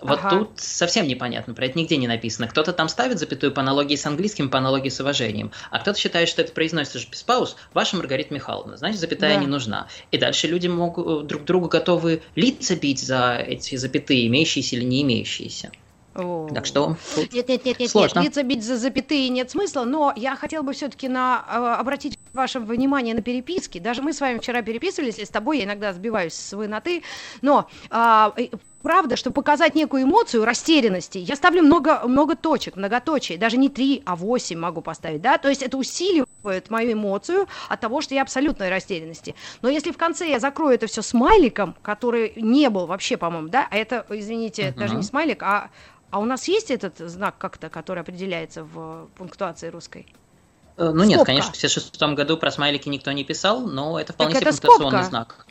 вот 0.00 0.20
ага. 0.20 0.30
тут 0.30 0.60
совсем 0.60 1.08
непонятно, 1.08 1.54
про 1.54 1.66
это 1.66 1.78
нигде 1.78 1.96
не 1.96 2.06
написано. 2.06 2.48
Кто-то 2.48 2.72
там 2.72 2.88
ставит 2.88 3.18
запятую 3.18 3.52
по 3.52 3.60
аналогии 3.62 3.96
с 3.96 4.06
английским, 4.06 4.48
по 4.48 4.58
аналогии 4.58 4.88
с 4.88 5.00
уважением, 5.00 5.50
а 5.70 5.80
кто-то 5.80 5.98
считает, 5.98 6.28
что 6.28 6.42
это 6.42 6.52
произносится 6.52 6.98
же 6.98 7.08
без 7.10 7.22
пауз, 7.22 7.56
ваша 7.74 7.96
Маргарита 7.96 8.32
Михайловна, 8.32 8.76
значит, 8.76 9.00
запятая 9.00 9.34
да. 9.34 9.40
не 9.40 9.46
нужна. 9.46 9.88
И 10.10 10.18
дальше 10.18 10.46
люди 10.46 10.68
могут 10.68 11.26
друг 11.26 11.44
другу 11.44 11.68
готовы 11.68 12.22
лица 12.34 12.76
бить 12.76 13.00
за 13.00 13.36
эти 13.36 13.76
запятые, 13.76 14.26
имеющиеся 14.28 14.76
или 14.76 14.84
не 14.84 15.02
имеющиеся. 15.02 15.72
О. 16.18 16.48
Так 16.52 16.66
что 16.66 16.96
нет, 17.32 17.48
нет, 17.48 17.64
нет, 17.64 17.78
нет, 17.78 17.90
сложно. 17.90 18.20
нет, 18.20 18.30
лица 18.30 18.42
бить 18.42 18.64
за 18.64 18.76
запятые 18.76 19.28
нет 19.28 19.50
смысла, 19.50 19.84
но 19.84 20.12
я 20.16 20.34
хотел 20.34 20.64
бы 20.64 20.72
все-таки 20.72 21.08
на 21.08 21.44
э, 21.48 21.80
обратить 21.80 22.18
ваше 22.32 22.58
внимание 22.58 23.14
на 23.14 23.22
переписки. 23.22 23.78
Даже 23.78 24.02
мы 24.02 24.12
с 24.12 24.20
вами 24.20 24.38
вчера 24.38 24.62
переписывались, 24.62 25.18
и 25.18 25.24
с 25.24 25.28
тобой 25.28 25.58
я 25.58 25.64
иногда 25.64 25.92
сбиваюсь 25.92 26.34
с 26.34 26.52
вы 26.52 26.66
на 26.66 26.80
ты, 26.80 27.02
но 27.40 27.68
э, 27.90 28.48
правда, 28.82 29.16
чтобы 29.16 29.34
показать 29.34 29.74
некую 29.74 30.04
эмоцию 30.04 30.44
растерянности, 30.44 31.18
я 31.18 31.36
ставлю 31.36 31.62
много, 31.62 32.00
много 32.04 32.36
точек, 32.36 32.76
многоточий, 32.76 33.36
даже 33.36 33.56
не 33.56 33.68
три, 33.68 34.02
а 34.04 34.16
восемь 34.16 34.58
могу 34.58 34.80
поставить, 34.80 35.20
да, 35.20 35.38
то 35.38 35.48
есть 35.48 35.62
это 35.62 35.76
усиливает 35.76 36.70
мою 36.70 36.92
эмоцию 36.92 37.46
от 37.68 37.80
того, 37.80 38.00
что 38.00 38.14
я 38.14 38.22
абсолютной 38.22 38.70
растерянности. 38.70 39.34
Но 39.62 39.68
если 39.68 39.92
в 39.92 39.98
конце 39.98 40.28
я 40.28 40.38
закрою 40.38 40.74
это 40.74 40.86
все 40.86 41.02
смайликом, 41.02 41.76
который 41.82 42.32
не 42.36 42.70
был 42.70 42.86
вообще, 42.86 43.16
по-моему, 43.16 43.48
да, 43.48 43.68
а 43.70 43.76
это, 43.76 44.04
извините, 44.10 44.68
uh-huh. 44.68 44.78
даже 44.78 44.94
не 44.96 45.02
смайлик, 45.02 45.42
а, 45.42 45.70
а 46.10 46.18
у 46.20 46.24
нас 46.24 46.48
есть 46.48 46.70
этот 46.70 46.98
знак 46.98 47.36
как-то, 47.38 47.68
который 47.68 48.00
определяется 48.00 48.64
в 48.64 49.08
пунктуации 49.16 49.68
русской? 49.68 50.06
Э, 50.76 50.84
ну 50.84 50.90
скобка. 50.90 51.06
нет, 51.06 51.26
конечно, 51.26 51.52
в 51.52 51.56
1966 51.56 52.16
году 52.16 52.36
про 52.36 52.50
смайлики 52.50 52.88
никто 52.88 53.12
не 53.12 53.24
писал, 53.24 53.66
но 53.66 53.98
это 53.98 54.12
вполне 54.12 54.34
так 54.34 54.42
себе 54.42 54.50
это 54.50 54.60
пунктуационный 54.60 55.04
скобка. 55.04 55.10
знак. 55.10 55.46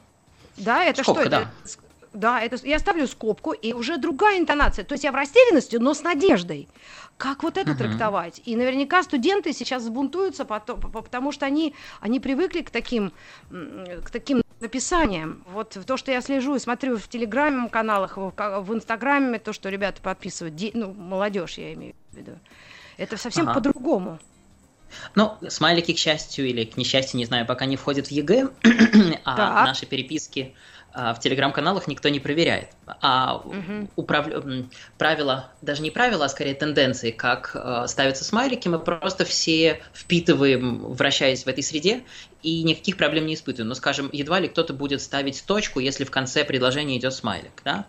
Да, 0.58 0.84
это 0.84 1.04
скобка, 1.04 1.22
что? 1.22 1.30
Да. 1.30 1.42
Это 1.42 1.50
да, 2.14 2.42
это 2.42 2.58
я 2.66 2.80
ставлю 2.80 3.08
скобку, 3.08 3.52
и 3.52 3.74
уже 3.74 3.98
другая 3.98 4.40
интонация. 4.40 4.84
То 4.84 4.94
есть 4.94 5.04
я 5.04 5.12
в 5.12 5.16
растерянности, 5.16 5.76
но 5.76 5.94
с 5.94 6.02
надеждой. 6.02 6.68
Как 7.18 7.44
вот 7.44 7.58
это 7.58 7.72
uh-huh. 7.72 7.78
трактовать? 7.78 8.42
И 8.46 8.56
наверняка 8.56 9.04
студенты 9.04 9.54
сейчас 9.54 9.84
сбунтуются, 9.84 10.46
потому 10.46 11.32
что 11.32 11.46
они, 11.46 11.76
они 12.00 12.20
привыкли 12.20 12.62
к 12.62 12.72
таким, 12.72 13.12
к 13.50 14.10
таким 14.12 14.42
написанием. 14.60 15.44
Вот 15.48 15.78
то, 15.86 15.98
что 15.98 16.12
я 16.12 16.22
слежу 16.22 16.56
и 16.56 16.60
смотрю 16.60 16.98
в 16.98 17.08
телеграм-каналах, 17.08 18.18
в, 18.18 18.32
в 18.32 18.74
инстаграме, 18.74 19.40
то, 19.40 19.54
что 19.54 19.70
ребята 19.70 20.02
подписывают, 20.02 20.56
ну, 20.74 20.94
молодежь 20.94 21.58
я 21.58 21.74
имею 21.74 21.96
в 22.12 22.18
виду, 22.18 22.40
это 22.98 23.18
совсем 23.18 23.46
ага. 23.46 23.56
по-другому. 23.56 24.20
Ну, 25.16 25.38
смайлики, 25.50 25.94
к 25.94 25.98
счастью 25.98 26.48
или 26.48 26.64
к 26.64 26.78
несчастью, 26.78 27.18
не 27.18 27.26
знаю, 27.26 27.46
пока 27.46 27.66
не 27.66 27.76
входят 27.76 28.08
в 28.08 28.12
ЕГЭ, 28.12 28.50
а 29.26 29.66
наши 29.66 29.86
переписки 29.86 30.56
в 30.98 31.20
телеграм-каналах 31.20 31.88
никто 31.88 32.10
не 32.10 32.20
проверяет. 32.20 32.70
А 33.02 33.38
угу. 33.38 33.88
управ... 33.96 34.28
правила, 34.98 35.52
даже 35.62 35.84
не 35.84 35.92
правила, 35.92 36.26
а 36.26 36.30
скорее 36.30 36.56
тенденции, 36.56 37.12
как 37.12 37.52
э, 37.54 37.86
ставятся 37.88 38.24
смайлики, 38.24 38.68
мы 38.68 38.80
просто 38.80 39.24
все 39.24 39.80
впитываем, 39.94 40.94
вращаясь 40.94 41.44
в 41.44 41.48
этой 41.48 41.64
среде, 41.64 42.02
и 42.42 42.64
никаких 42.64 42.98
проблем 42.98 43.28
не 43.28 43.36
испытываем. 43.36 43.70
Но, 43.70 43.76
скажем, 43.76 44.10
едва 44.12 44.40
ли 44.40 44.48
кто-то 44.48 44.74
будет 44.74 45.02
ставить 45.02 45.44
точку, 45.46 45.80
если 45.80 46.04
в 46.04 46.10
конце 46.10 46.44
предложения 46.44 46.98
идет 46.98 47.14
смайлик. 47.14 47.62
Да? 47.64 47.86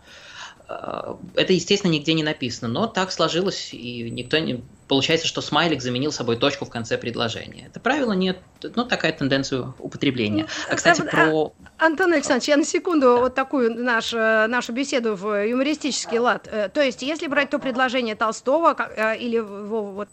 Э, 0.69 1.15
это, 1.35 1.55
естественно, 1.55 1.93
нигде 1.93 2.13
не 2.13 2.23
написано, 2.23 2.69
но 2.69 2.87
так 2.87 3.11
сложилось, 3.11 3.71
и 3.73 4.11
никто 4.11 4.39
не... 4.39 4.63
Получается, 4.89 5.27
что 5.27 5.41
смайлик 5.41 5.83
заменил 5.83 6.11
собой 6.11 6.37
точку 6.37 6.65
в 6.65 6.71
конце 6.71 6.97
предложения. 6.97 7.67
Это 7.67 7.79
правило 7.79 8.13
нет, 8.13 8.39
ну, 8.75 8.85
такая 8.85 9.13
тенденция 9.13 9.73
употребления. 9.79 10.47
А, 10.71 10.75
кстати, 10.77 11.03
про... 11.03 11.53
Антон 11.79 12.13
Александрович, 12.13 12.49
я 12.49 12.57
на 12.57 12.65
секунду 12.65 13.15
да. 13.15 13.21
вот 13.21 13.35
такую 13.35 13.75
наш, 13.75 14.13
э, 14.15 14.47
нашу 14.49 14.73
беседу 14.73 15.15
в 15.15 15.47
юмористический 15.47 16.19
лад. 16.19 16.49
Э, 16.51 16.69
то 16.69 16.83
есть, 16.83 17.03
если 17.03 17.27
брать 17.27 17.51
то 17.51 17.59
предложение 17.59 18.15
Толстого 18.15 18.75
или 19.15 19.37
его 19.37 19.83
вот 19.83 20.09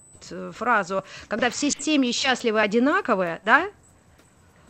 фразу, 0.54 1.04
когда 1.28 1.50
все 1.50 1.72
семьи 1.72 2.12
счастливы 2.12 2.60
одинаковые, 2.60 3.42
да, 3.46 3.68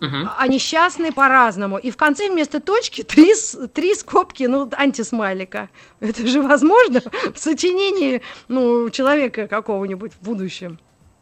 Угу. 0.01 0.29
А 0.37 0.47
несчастные 0.47 1.11
по-разному. 1.11 1.77
И 1.77 1.89
в 1.89 1.97
конце 1.97 2.29
вместо 2.29 2.59
точки 2.59 3.03
три, 3.03 3.33
три 3.73 3.95
скобки, 3.95 4.43
ну, 4.43 4.69
антисмайлика. 4.75 5.69
Это 5.99 6.27
же 6.27 6.41
возможно 6.41 7.01
в 7.33 7.37
сочинении 7.37 8.21
ну, 8.47 8.89
человека 8.89 9.47
какого-нибудь 9.47 10.13
в 10.13 10.21
будущем. 10.21 10.79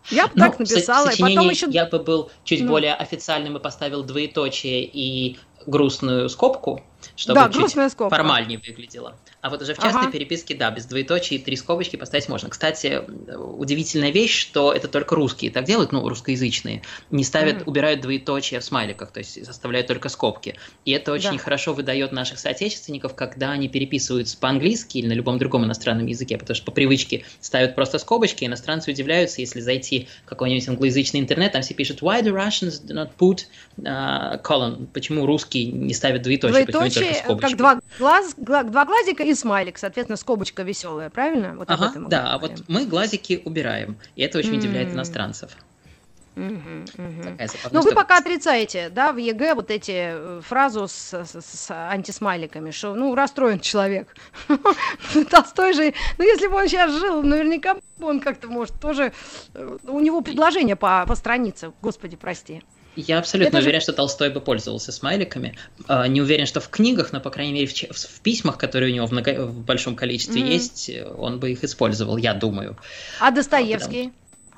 Я 0.10 0.27
бы 0.27 0.34
ну, 0.36 0.46
так 0.46 0.60
написала, 0.60 1.10
и 1.10 1.22
потом 1.22 1.50
еще... 1.50 1.68
Я 1.70 1.86
бы 1.86 2.00
был 2.00 2.30
чуть 2.44 2.62
ну. 2.62 2.68
более 2.68 2.94
официальным 2.94 3.56
и 3.56 3.60
поставил 3.60 4.03
двоеточие 4.03 4.84
и 4.84 5.38
грустную 5.65 6.29
скобку, 6.29 6.82
чтобы 7.15 7.39
да, 7.39 7.50
чуть 7.50 7.72
скобка. 7.91 8.15
формальнее 8.15 8.60
выглядело. 8.65 9.15
А 9.41 9.50
вот 9.50 9.62
уже 9.62 9.74
в 9.74 9.77
частной 9.77 10.03
ага. 10.03 10.12
переписке, 10.12 10.55
да, 10.55 10.72
без 10.72 10.86
двоеточий 10.86 11.38
три 11.38 11.55
скобочки 11.58 11.98
поставить 11.98 12.29
можно. 12.29 12.50
Кстати, 12.50 13.01
удивительная 13.36 14.12
вещь, 14.12 14.39
что 14.39 14.72
это 14.72 14.88
только 14.88 15.15
русские 15.15 15.51
так 15.51 15.65
делают, 15.65 15.91
ну, 15.91 16.08
русскоязычные, 16.08 16.82
не 17.12 17.24
ставят, 17.24 17.58
mm. 17.58 17.63
убирают 17.65 18.01
двоеточие 18.01 18.60
в 18.60 18.63
смайликах, 18.63 19.12
то 19.12 19.20
есть 19.20 19.46
составляют 19.46 19.88
только 19.88 20.10
скобки. 20.10 20.55
И 20.86 20.91
это 20.91 21.12
очень 21.12 21.34
да. 21.34 21.38
хорошо 21.38 21.74
выдает 21.74 22.12
наших 22.12 22.39
соотечественников, 22.39 23.15
когда 23.15 23.51
они 23.51 23.67
переписываются 23.67 24.38
по-английски 24.38 25.00
или 25.00 25.08
на 25.08 25.13
любом 25.13 25.38
другом 25.39 25.65
иностранном 25.65 26.08
языке, 26.08 26.38
потому 26.38 26.55
что 26.55 26.65
по 26.65 26.72
привычке 26.72 27.25
ставят 27.41 27.75
просто 27.75 28.00
скобочки, 28.00 28.46
иностранцы 28.46 28.91
удивляются, 28.91 29.41
если 29.41 29.60
зайти 29.60 30.08
в 30.25 30.29
какой-нибудь 30.29 30.67
англоязычный 30.70 31.20
интернет, 31.20 31.51
там 31.51 31.62
все 31.62 31.74
пишут 31.74 32.01
«Why 32.01 32.24
do 32.24 32.34
Russians 32.34 32.82
do 32.82 32.93
not 32.93 33.12
put 33.17 33.46
uh, 33.79 34.41
colon?» 34.41 34.88
Почему 34.93 35.25
русские 35.25 35.53
не 35.58 35.94
ставят 35.94 36.22
двоеточие, 36.22 36.66
двоеточие 36.66 37.24
только 37.28 37.48
как 37.48 37.58
два, 37.58 37.80
глаз, 38.00 38.36
два 38.38 38.86
глазика 38.86 39.24
и 39.24 39.34
смайлик, 39.34 39.78
соответственно, 39.78 40.18
скобочка 40.18 40.64
веселая, 40.64 41.10
правильно? 41.10 41.56
Вот 41.56 41.70
ага, 41.70 41.94
да, 42.08 42.34
а 42.34 42.38
вот 42.40 42.64
мы 42.68 42.86
глазики 42.86 43.42
убираем, 43.46 43.98
и 44.16 44.22
это 44.24 44.38
очень 44.40 44.54
mm-hmm. 44.54 44.58
удивляет 44.58 44.94
иностранцев. 44.94 45.52
Угу, 46.36 46.46
угу. 46.98 47.38
Ну, 47.72 47.82
вы 47.82 47.92
пока 47.92 48.18
отрицаете, 48.18 48.90
да, 48.90 49.12
в 49.12 49.18
ЕГЭ 49.18 49.54
вот 49.54 49.70
эти 49.70 49.92
э, 49.92 50.42
фразу 50.44 50.88
с, 50.88 51.14
с, 51.14 51.42
с 51.42 51.72
антисмайликами, 51.72 52.72
что, 52.72 52.96
ну, 52.96 53.14
расстроен 53.14 53.60
человек. 53.60 54.16
Толстой 55.30 55.74
же, 55.74 55.94
ну, 56.18 56.24
если 56.24 56.48
бы 56.48 56.56
он 56.56 56.68
сейчас 56.68 56.92
жил, 56.92 57.22
наверняка 57.22 57.78
он 58.02 58.20
как-то, 58.20 58.48
может, 58.48 58.80
тоже, 58.80 59.14
э, 59.54 59.78
у 59.84 60.00
него 60.00 60.22
предложение 60.22 60.76
по, 60.76 61.06
по 61.08 61.14
странице, 61.14 61.72
господи, 61.84 62.16
прости. 62.16 62.64
Я 62.96 63.20
абсолютно 63.20 63.58
Это 63.58 63.64
уверен, 63.64 63.80
же... 63.80 63.84
что 63.84 63.94
Толстой 63.94 64.30
бы 64.30 64.40
пользовался 64.40 64.92
смайликами. 64.92 65.56
А, 65.88 66.08
не 66.08 66.22
уверен, 66.22 66.46
что 66.46 66.60
в 66.60 66.70
книгах, 66.70 67.12
но, 67.12 67.20
по 67.20 67.30
крайней 67.30 67.54
мере, 67.54 67.68
в, 67.68 67.96
в 67.96 68.22
письмах, 68.22 68.58
которые 68.58 68.92
у 68.92 68.96
него 68.96 69.08
в, 69.08 69.12
много... 69.12 69.46
в 69.46 69.64
большом 69.64 69.96
количестве 69.96 70.42
mm-hmm. 70.42 70.54
есть, 70.54 70.92
он 71.18 71.40
бы 71.40 71.52
их 71.52 71.64
использовал, 71.64 72.18
я 72.18 72.34
думаю. 72.34 72.78
А 73.20 73.32
Достоевский? 73.32 74.12
Потому... 74.12 74.14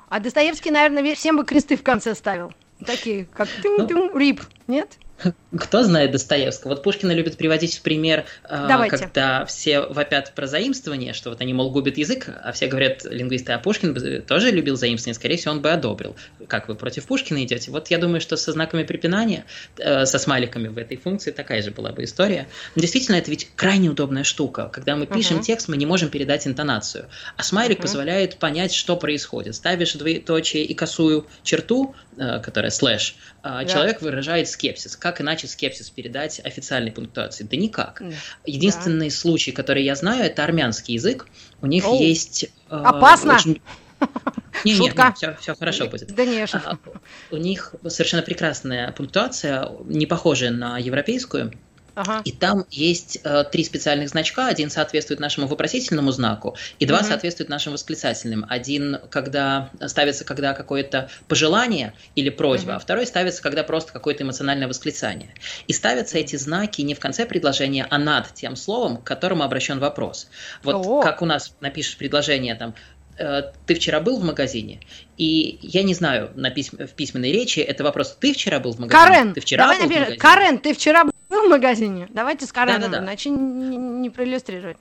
А 0.08 0.20
Достоевский, 0.20 0.70
наверное, 0.70 1.14
всем 1.14 1.36
бы 1.36 1.44
кресты 1.44 1.76
в 1.76 1.82
конце 1.82 2.14
ставил. 2.14 2.52
Такие, 2.84 3.26
как 3.32 3.48
тым-тым, 3.62 4.10
ну... 4.12 4.18
рип, 4.18 4.42
нет? 4.66 4.98
Кто 5.58 5.82
знает 5.82 6.10
Достоевского? 6.10 6.70
Вот 6.70 6.82
Пушкина 6.82 7.12
любит 7.12 7.36
приводить 7.36 7.76
в 7.76 7.82
пример, 7.82 8.24
э, 8.44 8.66
Давайте. 8.68 8.96
когда 8.96 9.44
все 9.44 9.80
вопят 9.80 10.32
про 10.34 10.46
заимствование, 10.46 11.12
что 11.12 11.30
вот 11.30 11.40
они, 11.40 11.54
мол, 11.54 11.70
губят 11.70 11.96
язык, 11.96 12.28
а 12.28 12.52
все 12.52 12.66
говорят, 12.66 13.04
лингвисты, 13.04 13.52
а 13.52 13.58
Пушкин 13.58 14.22
тоже 14.22 14.50
любил 14.50 14.76
заимствование, 14.76 15.14
скорее 15.14 15.36
всего, 15.36 15.54
он 15.54 15.62
бы 15.62 15.70
одобрил. 15.70 16.16
Как 16.48 16.68
вы 16.68 16.74
против 16.74 17.06
Пушкина 17.06 17.44
идете? 17.44 17.70
Вот 17.70 17.88
я 17.88 17.98
думаю, 17.98 18.20
что 18.20 18.36
со 18.36 18.52
знаками 18.52 18.84
препинания, 18.84 19.44
э, 19.78 20.06
со 20.06 20.18
смайликами 20.18 20.68
в 20.68 20.78
этой 20.78 20.96
функции 20.96 21.30
такая 21.30 21.62
же 21.62 21.70
была 21.70 21.92
бы 21.92 22.04
история. 22.04 22.48
действительно, 22.74 23.16
это 23.16 23.30
ведь 23.30 23.50
крайне 23.56 23.88
удобная 23.88 24.24
штука. 24.24 24.70
Когда 24.72 24.96
мы 24.96 25.06
пишем 25.06 25.38
uh-huh. 25.38 25.42
текст, 25.42 25.68
мы 25.68 25.76
не 25.76 25.86
можем 25.86 26.10
передать 26.10 26.46
интонацию. 26.46 27.08
А 27.36 27.42
смайлик 27.42 27.78
uh-huh. 27.78 27.82
позволяет 27.82 28.36
понять, 28.36 28.72
что 28.72 28.96
происходит. 28.96 29.54
Ставишь 29.54 29.94
двоеточие 29.94 30.64
и 30.64 30.74
косую 30.74 31.26
черту, 31.42 31.94
э, 32.16 32.40
которая 32.40 32.70
слэш, 32.70 33.16
а 33.35 33.35
да. 33.48 33.64
человек 33.64 34.02
выражает 34.02 34.48
скепсис. 34.48 34.96
Как 34.96 35.20
иначе 35.20 35.46
скепсис 35.46 35.90
передать 35.90 36.40
официальной 36.44 36.92
пунктуации? 36.92 37.44
Да 37.44 37.56
никак. 37.56 38.00
Да. 38.00 38.14
Единственный 38.44 39.08
да. 39.08 39.14
случай, 39.14 39.52
который 39.52 39.84
я 39.84 39.94
знаю, 39.94 40.24
это 40.24 40.44
армянский 40.44 40.94
язык. 40.94 41.26
У 41.60 41.66
них 41.66 41.86
Оу. 41.86 42.00
есть... 42.00 42.44
Э, 42.70 42.76
Опасно! 42.84 43.34
Очень... 43.34 43.60
Не, 44.64 44.74
Шутка. 44.74 45.02
Нет, 45.02 45.06
нет, 45.06 45.16
все, 45.16 45.36
все 45.40 45.54
хорошо 45.54 45.86
будет. 45.86 46.14
Да 46.14 46.24
не, 46.24 46.44
а, 46.44 46.78
У 47.30 47.36
них 47.36 47.74
совершенно 47.86 48.22
прекрасная 48.22 48.90
пунктуация, 48.92 49.70
не 49.84 50.06
похожая 50.06 50.50
на 50.50 50.78
европейскую. 50.78 51.52
Ага. 51.96 52.22
И 52.24 52.30
там 52.30 52.64
есть 52.70 53.18
э, 53.24 53.44
три 53.50 53.64
специальных 53.64 54.10
значка. 54.10 54.46
Один 54.46 54.70
соответствует 54.70 55.18
нашему 55.18 55.48
вопросительному 55.48 56.12
знаку, 56.12 56.56
и 56.78 56.86
два 56.86 56.98
угу. 56.98 57.06
соответствуют 57.06 57.48
нашим 57.48 57.72
восклицательным. 57.72 58.46
Один, 58.48 58.98
когда 59.10 59.70
ставится, 59.86 60.24
когда 60.24 60.54
какое-то 60.54 61.10
пожелание 61.26 61.94
или 62.14 62.28
просьба, 62.28 62.70
угу. 62.70 62.76
а 62.76 62.78
второй 62.78 63.06
ставится, 63.06 63.42
когда 63.42 63.64
просто 63.64 63.92
какое-то 63.92 64.22
эмоциональное 64.22 64.68
восклицание. 64.68 65.34
И 65.66 65.72
ставятся 65.72 66.18
эти 66.18 66.36
знаки 66.36 66.82
не 66.82 66.94
в 66.94 67.00
конце 67.00 67.26
предложения, 67.26 67.86
а 67.90 67.98
над 67.98 68.32
тем 68.34 68.56
словом, 68.56 68.98
к 68.98 69.04
которому 69.04 69.42
обращен 69.42 69.78
вопрос. 69.78 70.28
Вот 70.62 70.86
О. 70.86 71.02
как 71.02 71.22
у 71.22 71.24
нас 71.26 71.54
напишешь 71.60 71.96
предложение 71.96 72.54
там 72.54 72.74
Э, 73.18 73.42
ты 73.66 73.74
вчера 73.74 74.00
был 74.00 74.18
в 74.18 74.24
магазине? 74.24 74.80
И 75.16 75.58
я 75.62 75.82
не 75.82 75.94
знаю, 75.94 76.30
на 76.34 76.50
письм... 76.50 76.76
в 76.76 76.92
письменной 76.92 77.32
речи 77.32 77.60
это 77.60 77.82
вопрос, 77.82 78.16
ты 78.20 78.32
вчера 78.32 78.60
был 78.60 78.72
в 78.72 78.78
магазине? 78.78 79.06
Карен, 79.06 79.34
ты 79.34 79.40
вчера 79.40 79.64
давай 79.64 79.78
был 79.78 79.82
например, 79.84 80.04
в 80.04 80.08
магазине? 80.10 80.20
Карен, 80.20 80.58
ты 80.58 80.74
вчера 80.74 81.04
был 81.04 81.12
магазине? 81.48 82.08
Давайте 82.10 82.46
с 82.46 82.52
Кареном, 82.52 82.82
да, 82.82 82.88
да, 82.88 82.98
да. 82.98 83.04
иначе 83.04 83.30
не, 83.30 83.76
не 83.76 84.10
проиллюстрировать. 84.10 84.78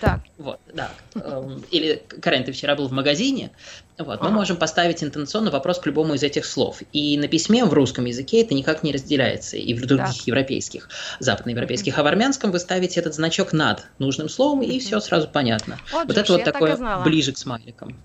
Так. 0.00 0.20
Вот, 0.38 0.60
да. 0.74 0.90
Эм, 1.14 1.64
или, 1.70 2.02
Карен, 2.20 2.44
ты 2.44 2.52
вчера 2.52 2.74
был 2.74 2.88
в 2.88 2.92
магазине? 2.92 3.50
Вот, 3.98 4.20
мы 4.20 4.30
можем 4.30 4.56
поставить 4.56 5.02
интонационно 5.02 5.50
вопрос 5.50 5.78
к 5.78 5.86
любому 5.86 6.14
из 6.14 6.22
этих 6.22 6.44
слов. 6.44 6.82
И 6.92 7.16
на 7.16 7.28
письме 7.28 7.64
в 7.64 7.72
русском 7.72 8.04
языке 8.04 8.42
это 8.42 8.54
никак 8.54 8.82
не 8.82 8.92
разделяется, 8.92 9.56
и 9.56 9.72
в 9.74 9.86
других 9.86 10.18
так. 10.18 10.26
европейских, 10.26 10.88
западноевропейских. 11.20 11.98
А 11.98 12.02
в 12.02 12.06
армянском 12.06 12.50
вы 12.50 12.58
ставите 12.58 13.00
этот 13.00 13.14
значок 13.14 13.52
над 13.52 13.86
нужным 13.98 14.28
словом, 14.28 14.62
и 14.62 14.78
все 14.80 15.00
сразу 15.00 15.28
понятно. 15.28 15.78
Вот, 15.92 16.08
вот 16.08 16.16
это 16.16 16.32
вот 16.32 16.44
такое 16.44 16.76
ближе 17.04 17.32
к 17.32 17.38
смайликам. 17.38 17.96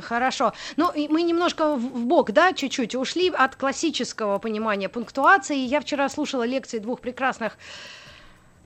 Хорошо. 0.00 0.52
Ну, 0.76 0.90
мы 1.08 1.22
немножко 1.22 1.76
в 1.76 2.04
бок, 2.04 2.32
да, 2.32 2.52
чуть-чуть 2.52 2.94
ушли 2.94 3.30
от 3.30 3.56
классического 3.56 4.38
понимания 4.38 4.88
пунктуации. 4.88 5.56
Я 5.56 5.80
вчера 5.80 6.08
слушала 6.08 6.44
лекции 6.44 6.78
двух 6.78 7.00
прекрасных 7.00 7.56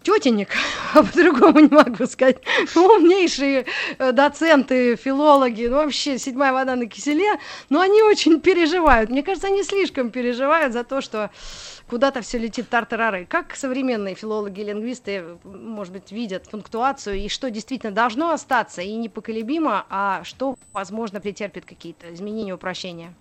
тетенек, 0.03 0.51
а 0.95 1.03
по-другому 1.03 1.61
не 1.61 1.69
могу 1.69 2.07
сказать, 2.07 2.39
умнейшие 2.75 3.67
э, 3.99 4.13
доценты, 4.13 4.97
филологи, 4.97 5.67
ну 5.67 5.77
вообще 5.77 6.19
седьмая 6.19 6.53
вода 6.53 6.77
на 6.77 6.87
киселе, 6.87 7.39
но 7.69 7.81
они 7.81 8.03
очень 8.03 8.41
переживают. 8.41 9.11
Мне 9.11 9.23
кажется, 9.23 9.49
они 9.49 9.63
слишком 9.63 10.11
переживают 10.11 10.73
за 10.73 10.85
то, 10.85 11.01
что 11.01 11.31
куда-то 11.89 12.21
все 12.21 12.39
летит 12.39 12.69
тартарары. 12.69 13.27
Как 13.27 13.57
современные 13.57 14.15
филологи 14.15 14.61
и 14.61 14.65
лингвисты, 14.65 15.39
может 15.45 15.93
быть, 15.93 16.13
видят 16.13 16.49
пунктуацию 16.49 17.17
и 17.17 17.29
что 17.29 17.51
действительно 17.51 17.93
должно 17.93 18.31
остаться 18.31 18.83
и 18.83 18.95
непоколебимо, 18.95 19.87
а 19.89 20.23
что, 20.25 20.57
возможно, 20.73 21.21
претерпит 21.21 21.65
какие-то 21.65 22.13
изменения, 22.15 22.55
упрощения? 22.55 23.15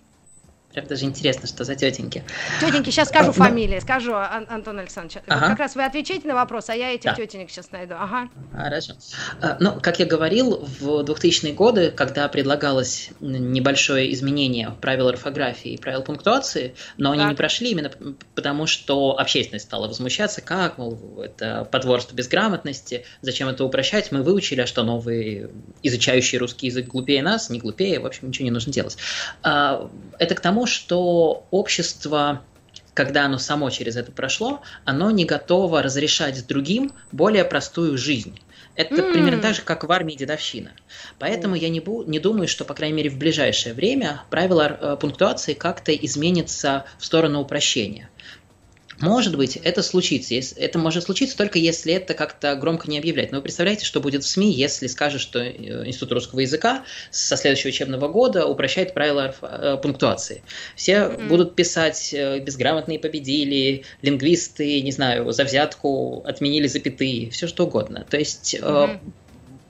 Прям 0.78 0.86
даже 0.86 1.06
интересно, 1.06 1.48
что 1.48 1.64
за 1.64 1.74
тетеньки. 1.74 2.24
Тетеньки, 2.62 2.92
сейчас 2.92 3.08
скажу 3.08 3.32
фамилии, 3.32 3.80
скажу, 3.80 4.14
Ан- 4.14 4.46
Антон 4.48 4.78
Александрович. 4.78 5.24
Ага. 5.26 5.48
Как 5.48 5.58
раз 5.58 5.74
вы 5.74 5.84
отвечаете 5.84 6.28
на 6.28 6.36
вопрос, 6.36 6.70
а 6.70 6.76
я 6.76 6.94
этих 6.94 7.06
да. 7.06 7.16
тетенек 7.16 7.50
сейчас 7.50 7.72
найду. 7.72 7.96
Ага. 7.98 8.30
Хорошо. 8.54 8.94
А, 9.42 9.58
ну, 9.60 9.80
как 9.82 9.98
я 9.98 10.06
говорил, 10.06 10.68
в 10.80 11.02
2000-е 11.02 11.54
годы, 11.54 11.90
когда 11.90 12.28
предлагалось 12.28 13.10
небольшое 13.20 14.14
изменение 14.14 14.70
правил 14.80 15.08
орфографии 15.08 15.72
и 15.72 15.78
правил 15.80 16.04
пунктуации, 16.04 16.76
но 16.98 17.10
они 17.10 17.24
так. 17.24 17.32
не 17.32 17.36
прошли 17.36 17.72
именно 17.72 17.92
потому, 18.36 18.68
что 18.68 19.18
общественность 19.18 19.66
стала 19.66 19.88
возмущаться, 19.88 20.42
как, 20.42 20.78
мол, 20.78 21.24
это 21.24 21.68
подворство 21.72 22.14
безграмотности, 22.14 23.04
зачем 23.24 23.48
это 23.48 23.64
упрощать, 23.64 24.12
мы 24.12 24.22
выучили, 24.22 24.62
а 24.62 24.68
что 24.68 24.84
новые 24.84 25.50
изучающие 25.82 26.38
русский 26.38 26.68
язык 26.68 26.86
глупее 26.86 27.24
нас, 27.24 27.50
не 27.50 27.58
глупее, 27.58 28.00
в 28.00 28.06
общем, 28.06 28.28
ничего 28.28 28.46
не 28.46 28.52
нужно 28.52 28.72
делать. 28.72 28.96
А, 29.42 29.90
это 30.20 30.36
к 30.36 30.40
тому, 30.40 30.67
что 30.68 31.46
общество 31.52 32.44
когда 32.94 33.26
оно 33.26 33.38
само 33.38 33.70
через 33.70 33.96
это 33.96 34.12
прошло, 34.12 34.62
оно 34.84 35.12
не 35.12 35.24
готово 35.24 35.84
разрешать 35.84 36.48
другим 36.48 36.94
более 37.12 37.46
простую 37.46 37.96
жизнь. 37.96 38.40
Это 38.78 38.96
mm. 38.96 39.14
примерно 39.14 39.42
так 39.42 39.54
же, 39.54 39.62
как 39.62 39.84
в 39.84 39.92
армии 39.92 40.16
дедовщина. 40.16 40.72
Поэтому 41.20 41.56
mm. 41.56 41.60
я 41.60 41.70
не, 41.70 41.80
бу- 41.80 42.06
не 42.08 42.20
думаю, 42.20 42.48
что, 42.48 42.66
по 42.66 42.74
крайней 42.74 42.96
мере, 42.96 43.12
в 43.12 43.18
ближайшее 43.20 43.76
время 43.76 44.22
правила 44.32 44.64
э, 44.64 44.98
пунктуации 45.00 45.54
как-то 45.54 45.92
изменятся 45.96 46.86
в 46.98 47.06
сторону 47.06 47.40
упрощения. 47.42 48.10
Может 49.00 49.36
быть, 49.36 49.58
это 49.58 49.84
случится. 49.84 50.36
Это 50.58 50.80
может 50.80 51.04
случиться 51.04 51.38
только 51.38 51.60
если 51.60 51.94
это 51.94 52.14
как-то 52.14 52.56
громко 52.56 52.90
не 52.90 52.98
объявлять. 52.98 53.32
Но 53.32 53.38
вы 53.38 53.44
представляете, 53.44 53.86
что 53.86 54.00
будет 54.00 54.24
в 54.24 54.28
СМИ, 54.28 54.52
если 54.52 54.88
скажут, 54.88 55.22
что 55.22 55.40
э, 55.40 55.86
Институт 55.86 56.12
русского 56.14 56.40
языка 56.40 56.84
со 57.12 57.38
следующего 57.38 57.70
учебного 57.70 58.08
года 58.08 58.46
упрощает 58.46 58.94
правила 58.94 59.36
э, 59.42 59.78
пунктуации. 59.82 60.44
Все 60.76 60.94
mm-hmm. 60.94 61.28
будут 61.28 61.56
писать 61.56 62.14
э, 62.14 62.40
«безграмотные 62.40 63.00
победили», 63.00 63.84
«лингвисты», 64.02 64.82
не 64.82 64.92
знаю, 64.92 65.32
«за 65.32 65.44
взятку», 65.44 66.24
«отменили 66.26 66.68
запятые», 66.68 67.30
все 67.30 67.48
что 67.48 67.66
угодно. 67.66 68.06
То 68.10 68.18
есть 68.18 68.56
mm-hmm. 68.56 69.00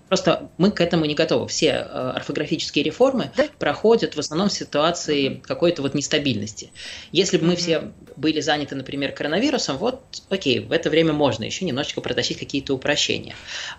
Просто 0.08 0.50
мы 0.58 0.72
к 0.72 0.80
этому 0.80 1.06
не 1.06 1.16
готовы. 1.16 1.48
Все 1.48 1.74
орфографические 1.74 2.84
реформы 2.84 3.32
да? 3.36 3.48
проходят 3.60 4.16
в 4.16 4.20
основном 4.20 4.50
в 4.50 4.54
ситуации 4.54 5.42
какой-то 5.46 5.82
вот 5.82 5.94
нестабильности. 5.94 6.72
Если 7.12 7.38
бы 7.38 7.48
мы 7.48 7.56
все 7.56 7.92
были 8.18 8.42
заняты, 8.42 8.76
например, 8.76 9.12
коронавирусом, 9.12 9.78
вот, 9.78 10.02
окей, 10.30 10.60
в 10.60 10.72
это 10.72 10.90
время 10.90 11.14
можно 11.14 11.44
еще 11.44 11.66
немножечко 11.66 12.02
протащить 12.02 12.40
какие-то 12.40 12.74
упрощения. 12.74 13.36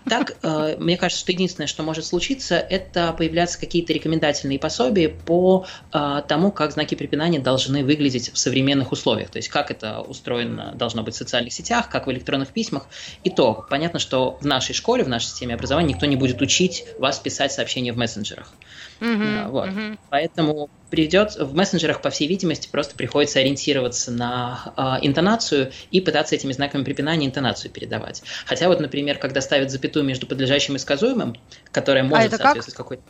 Так, 0.07 0.37
э, 0.41 0.77
мне 0.79 0.97
кажется, 0.97 1.21
что 1.21 1.31
единственное, 1.31 1.67
что 1.67 1.83
может 1.83 2.05
случиться, 2.05 2.55
это 2.55 3.13
появляться 3.13 3.59
какие-то 3.59 3.93
рекомендательные 3.93 4.57
пособия 4.57 5.09
по 5.09 5.65
э, 5.93 6.21
тому, 6.27 6.51
как 6.51 6.71
знаки 6.71 6.95
препинания 6.95 7.39
должны 7.39 7.83
выглядеть 7.83 8.31
в 8.33 8.37
современных 8.37 8.91
условиях. 8.91 9.29
То 9.29 9.37
есть, 9.37 9.49
как 9.49 9.71
это 9.71 10.01
устроено 10.01 10.73
должно 10.75 11.03
быть 11.03 11.15
в 11.15 11.17
социальных 11.17 11.53
сетях, 11.53 11.89
как 11.89 12.07
в 12.07 12.11
электронных 12.11 12.49
письмах. 12.49 12.87
И 13.23 13.29
то, 13.29 13.65
понятно, 13.69 13.99
что 13.99 14.37
в 14.41 14.45
нашей 14.45 14.73
школе, 14.73 15.03
в 15.03 15.09
нашей 15.09 15.27
системе 15.27 15.55
образования 15.55 15.89
никто 15.89 16.05
не 16.05 16.15
будет 16.15 16.41
учить 16.41 16.85
вас 16.97 17.19
писать 17.19 17.51
сообщения 17.51 17.91
в 17.91 17.97
мессенджерах. 17.97 18.53
Mm-hmm, 18.99 19.49
вот. 19.49 19.69
mm-hmm. 19.69 19.99
Поэтому 20.09 20.69
придет 20.89 21.35
в 21.35 21.55
мессенджерах, 21.55 22.01
по 22.01 22.09
всей 22.09 22.27
видимости, 22.27 22.67
просто 22.69 22.95
приходится 22.95 23.39
ориентироваться 23.39 24.11
на 24.11 24.73
э, 24.75 25.05
интонацию 25.05 25.71
и 25.91 26.01
пытаться 26.01 26.35
этими 26.35 26.51
знаками 26.51 26.83
препинания 26.83 27.25
интонацию 27.25 27.71
передавать. 27.71 28.23
Хотя 28.45 28.67
вот, 28.67 28.79
например, 28.79 29.17
когда 29.17 29.41
ставят 29.41 29.71
запятую 29.71 30.05
между 30.05 30.25
подлежащим 30.25 30.75
и 30.75 30.79
сказуемым, 30.79 31.35
которая 31.71 32.03
а 32.03 32.07
может 32.07 32.33
а 32.33 32.37
соответствовать 32.37 32.75
как? 32.75 32.85
какой-то... 32.85 33.03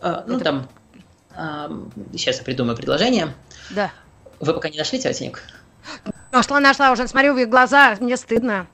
Э, 0.00 0.22
ну, 0.26 0.36
это... 0.36 0.44
там... 0.44 0.68
Э, 1.36 1.68
сейчас 2.12 2.38
я 2.38 2.44
придумаю 2.44 2.76
предложение. 2.76 3.34
Да. 3.70 3.92
Вы 4.40 4.54
пока 4.54 4.68
не 4.68 4.78
нашли 4.78 4.98
тетенек? 4.98 5.42
Нашла, 6.32 6.60
нашла, 6.60 6.92
уже 6.92 7.08
смотрю 7.08 7.34
в 7.34 7.38
их 7.38 7.48
глаза, 7.48 7.96
мне 7.98 8.16
стыдно. 8.16 8.68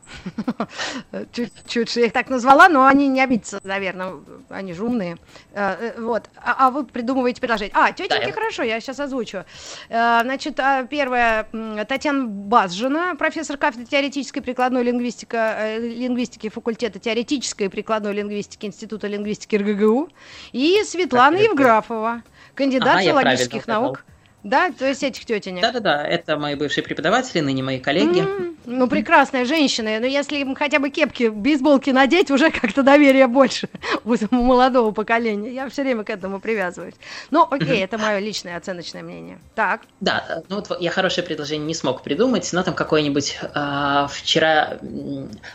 Чуть-чуть, 1.32 1.96
я 1.96 2.06
их 2.06 2.12
так 2.12 2.28
назвала, 2.28 2.68
но 2.68 2.86
они 2.86 3.08
не 3.08 3.22
обидятся, 3.22 3.60
наверное, 3.64 4.16
они 4.50 4.75
же 4.75 4.84
умные. 4.84 5.16
Э, 5.52 5.92
э, 5.96 6.00
вот, 6.00 6.28
а, 6.36 6.66
а 6.66 6.70
вы 6.70 6.84
придумываете 6.84 7.40
предложение. 7.40 7.72
А, 7.75 7.92
тетеньки, 7.92 8.30
хорошо, 8.30 8.62
я 8.62 8.78
сейчас 8.80 9.00
озвучу. 9.00 9.44
Э, 9.88 10.20
значит, 10.22 10.60
а, 10.60 10.84
первая, 10.84 11.48
Татьяна 11.88 12.26
Базжина, 12.26 13.16
профессор 13.16 13.56
кафедры 13.56 13.86
теоретической 13.86 14.42
прикладной 14.42 14.82
лингвистика, 14.82 15.78
лингвистики 15.78 16.50
факультета 16.50 16.98
теоретической 16.98 17.68
и 17.68 17.70
прикладной 17.70 18.12
лингвистики 18.12 18.66
Института 18.66 19.06
лингвистики 19.06 19.56
РГГУ, 19.56 20.10
и 20.52 20.82
Светлана 20.84 21.36
Евграфова, 21.36 22.23
кандидат 22.54 23.02
филологических 23.02 23.66
наук. 23.66 24.00
Сказал 24.00 24.16
да, 24.47 24.71
то 24.71 24.87
есть 24.87 25.02
этих 25.02 25.25
тетенек. 25.25 25.63
Да-да-да, 25.63 26.06
это 26.06 26.37
мои 26.37 26.54
бывшие 26.54 26.85
преподаватели, 26.85 27.41
ныне 27.41 27.63
мои 27.63 27.80
коллеги. 27.80 28.21
Mm-hmm. 28.21 28.56
Ну, 28.67 28.89
прекрасная 28.89 29.45
женщина. 29.45 29.99
Но 30.00 30.06
если 30.06 30.39
им 30.39 30.54
хотя 30.54 30.78
бы 30.78 30.91
кепки, 30.91 31.28
бейсболки 31.28 31.91
надеть, 31.91 32.30
уже 32.30 32.50
как-то 32.50 32.82
доверие 32.82 33.28
больше 33.28 33.69
у 34.04 34.17
молодого 34.35 34.91
поколения. 34.91 35.52
Я 35.52 35.69
все 35.69 35.82
время 35.82 36.02
к 36.02 36.11
этому 36.11 36.41
привязываюсь. 36.41 36.95
Но 37.30 37.47
окей, 37.50 37.82
это 37.82 37.97
мое 37.97 38.19
личное 38.19 38.56
оценочное 38.56 39.02
мнение. 39.02 39.39
Так. 39.54 39.82
Да, 40.00 40.43
ну 40.49 40.56
вот 40.56 40.80
я 40.80 40.91
хорошее 40.91 41.26
предложение 41.26 41.67
не 41.67 41.75
смог 41.75 42.02
придумать, 42.02 42.49
но 42.52 42.63
там 42.63 42.75
какое-нибудь 42.75 43.39
э, 43.41 44.06
вчера, 44.11 44.78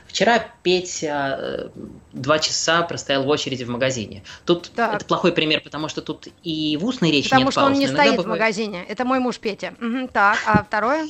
вчера 0.07 0.45
Петя 0.63 1.37
э, 1.39 1.69
два 2.13 2.39
часа 2.39 2.81
простоял 2.83 3.23
в 3.23 3.27
очереди 3.27 3.63
в 3.63 3.69
магазине. 3.69 4.23
Тут 4.45 4.71
так. 4.75 4.95
это 4.95 5.05
плохой 5.05 5.33
пример, 5.33 5.61
потому 5.61 5.89
что 5.89 6.01
тут 6.01 6.27
и 6.43 6.77
в 6.77 6.85
устной 6.85 7.11
речи 7.11 7.29
потому 7.29 7.45
нет 7.45 7.53
что 7.53 7.65
он 7.65 7.73
не 7.73 7.87
стоит 7.87 8.11
бывает... 8.11 8.25
в 8.25 8.27
магазине. 8.27 8.80
Это 8.87 9.05
мой 9.05 9.19
муж 9.19 9.39
Петя. 9.39 9.73
Угу, 9.81 10.09
так, 10.11 10.37
а 10.45 10.63
второе? 10.63 11.07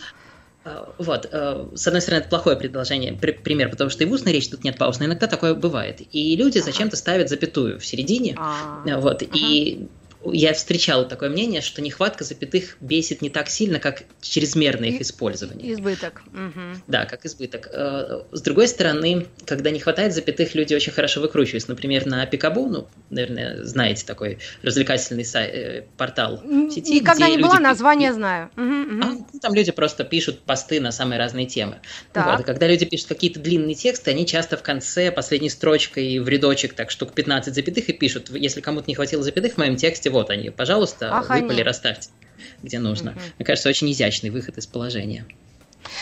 А, 0.63 0.93
вот, 0.97 1.27
э, 1.31 1.65
с 1.75 1.87
одной 1.87 2.01
стороны, 2.01 2.21
это 2.21 2.29
плохое 2.29 2.55
предложение, 2.55 3.13
пример, 3.13 3.69
потому 3.69 3.89
что 3.89 4.03
и 4.03 4.07
в 4.07 4.11
устной 4.11 4.33
речи 4.33 4.49
тут 4.49 4.63
нет 4.63 4.77
пауз, 4.77 4.99
но 4.99 5.05
иногда 5.05 5.27
такое 5.27 5.55
бывает. 5.55 6.01
И 6.11 6.35
люди 6.35 6.59
зачем-то 6.59 6.95
ставят 6.95 7.29
запятую 7.29 7.79
в 7.79 7.85
середине, 7.85 8.35
а. 8.37 8.83
вот, 8.99 9.23
и 9.23 9.87
я 10.25 10.53
встречал 10.53 11.07
такое 11.07 11.29
мнение, 11.29 11.61
что 11.61 11.81
нехватка 11.81 12.23
запятых 12.23 12.77
бесит 12.79 13.21
не 13.21 13.29
так 13.29 13.49
сильно, 13.49 13.79
как 13.79 14.03
чрезмерное 14.21 14.89
их 14.89 15.01
использование. 15.01 15.73
Избыток. 15.73 16.21
Угу. 16.27 16.81
Да, 16.87 17.05
как 17.05 17.25
избыток. 17.25 17.69
Э, 17.71 18.21
с 18.31 18.41
другой 18.41 18.67
стороны, 18.67 19.27
когда 19.45 19.71
не 19.71 19.79
хватает 19.79 20.13
запятых, 20.13 20.53
люди 20.53 20.73
очень 20.73 20.91
хорошо 20.91 21.21
выкручиваются. 21.21 21.69
Например, 21.69 22.05
на 22.05 22.25
Пикабу, 22.25 22.67
ну, 22.67 22.87
наверное, 23.09 23.63
знаете 23.63 24.05
такой 24.05 24.39
развлекательный 24.61 25.25
сайт, 25.25 25.53
э, 25.53 25.83
портал 25.97 26.41
в 26.43 26.71
сети. 26.71 26.93
Никогда 26.93 27.27
не 27.27 27.37
было, 27.37 27.55
название 27.55 28.13
знаю. 28.13 28.49
Угу, 28.55 28.63
угу. 28.63 29.01
А, 29.01 29.05
ну, 29.07 29.39
там 29.41 29.53
люди 29.53 29.71
просто 29.71 30.03
пишут 30.03 30.39
посты 30.41 30.79
на 30.79 30.91
самые 30.91 31.17
разные 31.17 31.47
темы. 31.47 31.79
Так. 32.13 32.37
Вот. 32.37 32.45
когда 32.45 32.67
люди 32.67 32.85
пишут 32.85 33.07
какие-то 33.07 33.39
длинные 33.39 33.75
тексты, 33.75 34.11
они 34.11 34.25
часто 34.25 34.57
в 34.57 34.61
конце 34.61 35.11
последней 35.11 35.49
строчкой 35.49 36.19
в 36.19 36.27
рядочек 36.27 36.73
так 36.73 36.91
штук 36.91 37.13
15 37.13 37.53
запятых 37.53 37.89
и 37.89 37.93
пишут, 37.93 38.29
если 38.29 38.61
кому-то 38.61 38.85
не 38.87 38.95
хватило 38.95 39.23
запятых 39.23 39.53
в 39.53 39.57
моем 39.57 39.75
тексте, 39.75 40.10
вот 40.11 40.29
они, 40.29 40.49
пожалуйста, 40.49 41.09
Ах, 41.11 41.29
выпали, 41.29 41.53
они. 41.53 41.63
расставьте, 41.63 42.09
где 42.61 42.79
нужно. 42.79 43.11
Угу. 43.11 43.19
Мне 43.39 43.45
кажется, 43.45 43.69
очень 43.69 43.91
изящный 43.91 44.29
выход 44.29 44.57
из 44.57 44.67
положения. 44.67 45.25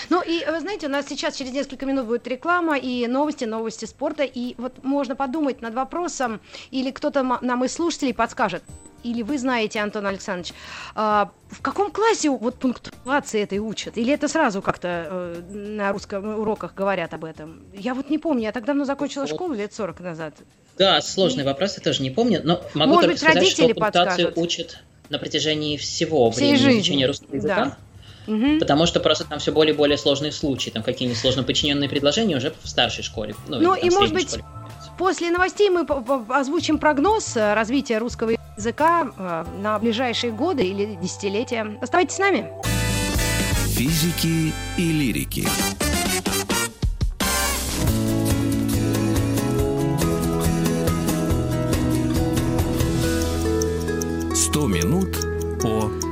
Ну 0.10 0.22
и 0.22 0.46
вы 0.46 0.60
знаете, 0.60 0.88
у 0.88 0.90
нас 0.90 1.06
сейчас 1.08 1.36
через 1.36 1.52
несколько 1.52 1.86
минут 1.86 2.06
будет 2.06 2.28
реклама 2.28 2.78
и 2.78 3.08
новости, 3.08 3.46
новости 3.46 3.86
спорта. 3.86 4.24
И 4.24 4.56
вот 4.58 4.84
можно 4.84 5.16
подумать 5.16 5.62
над 5.62 5.74
вопросом, 5.74 6.42
или 6.72 6.92
кто-то 6.92 7.24
нам 7.42 7.66
из 7.66 7.74
слушателей 7.74 8.14
подскажет, 8.14 8.64
или 9.04 9.22
вы 9.22 9.38
знаете, 9.38 9.80
Антон 9.80 10.06
Александрович, 10.08 10.54
а, 10.96 11.32
в 11.50 11.62
каком 11.62 11.92
классе 11.92 12.30
вот 12.30 12.56
пунктуации 12.56 13.42
этой 13.42 13.60
учат? 13.60 13.98
Или 13.98 14.14
это 14.14 14.28
сразу 14.28 14.62
как-то 14.62 15.08
э, 15.10 15.42
на 15.52 15.92
русском 15.92 16.40
уроках 16.40 16.74
говорят 16.76 17.14
об 17.14 17.26
этом? 17.26 17.64
Я 17.74 17.94
вот 17.94 18.10
не 18.10 18.18
помню, 18.18 18.44
я 18.44 18.52
так 18.52 18.66
давно 18.66 18.86
закончила 18.86 19.28
школу 19.28 19.54
лет 19.54 19.74
40 19.74 20.00
назад. 20.02 20.34
Да, 20.78 21.02
сложный 21.02 21.44
и... 21.44 21.46
вопрос, 21.46 21.78
я 21.78 21.84
тоже 21.84 22.04
не 22.04 22.10
помню, 22.10 22.42
но 22.44 22.62
могу 22.74 22.96
Может 22.96 23.12
только 23.12 23.14
быть, 23.14 23.20
сказать, 23.20 23.48
что 23.48 23.64
пунктуацию 23.68 24.06
подскажут. 24.06 24.38
учат 24.38 24.84
на 25.10 25.18
протяжении 25.18 25.78
всего 25.78 26.30
Всей 26.32 26.40
времени 26.40 26.58
жизни. 26.58 26.80
изучения 26.80 27.08
русского 27.08 27.36
языка. 27.36 27.66
Да. 27.66 27.78
Угу. 28.30 28.60
Потому 28.60 28.86
что 28.86 29.00
просто 29.00 29.26
там 29.26 29.40
все 29.40 29.52
более 29.52 29.74
и 29.74 29.78
более 29.78 29.98
сложные 29.98 30.32
случаи, 30.32 30.70
там 30.70 30.84
какие-нибудь 30.84 31.20
сложно 31.20 31.44
подчиненные 31.44 31.90
предложения 31.90 32.38
уже 32.38 32.54
в 32.64 32.70
старшей 32.70 33.04
школе. 33.04 33.36
Ну, 33.48 33.60
ну 33.60 33.76
и 33.76 33.90
может 33.90 34.14
быть, 34.14 34.30
школе. 34.30 34.46
после 34.98 35.32
новостей 35.32 35.70
мы 35.70 35.86
озвучим 36.30 36.78
прогноз 36.78 37.36
э, 37.36 37.56
развития 37.56 37.98
русского 37.98 38.36
языка 38.56 39.12
э, 39.18 39.46
на 39.62 39.80
ближайшие 39.80 40.32
годы 40.32 40.64
или 40.64 40.96
десятилетия. 41.02 41.78
Оставайтесь 41.82 42.16
с 42.16 42.20
нами. 42.20 42.52
Физики 43.70 44.54
и 44.78 44.92
лирики. 44.92 45.48
Сто 54.36 54.68
минут 54.68 55.18
по 55.62 56.09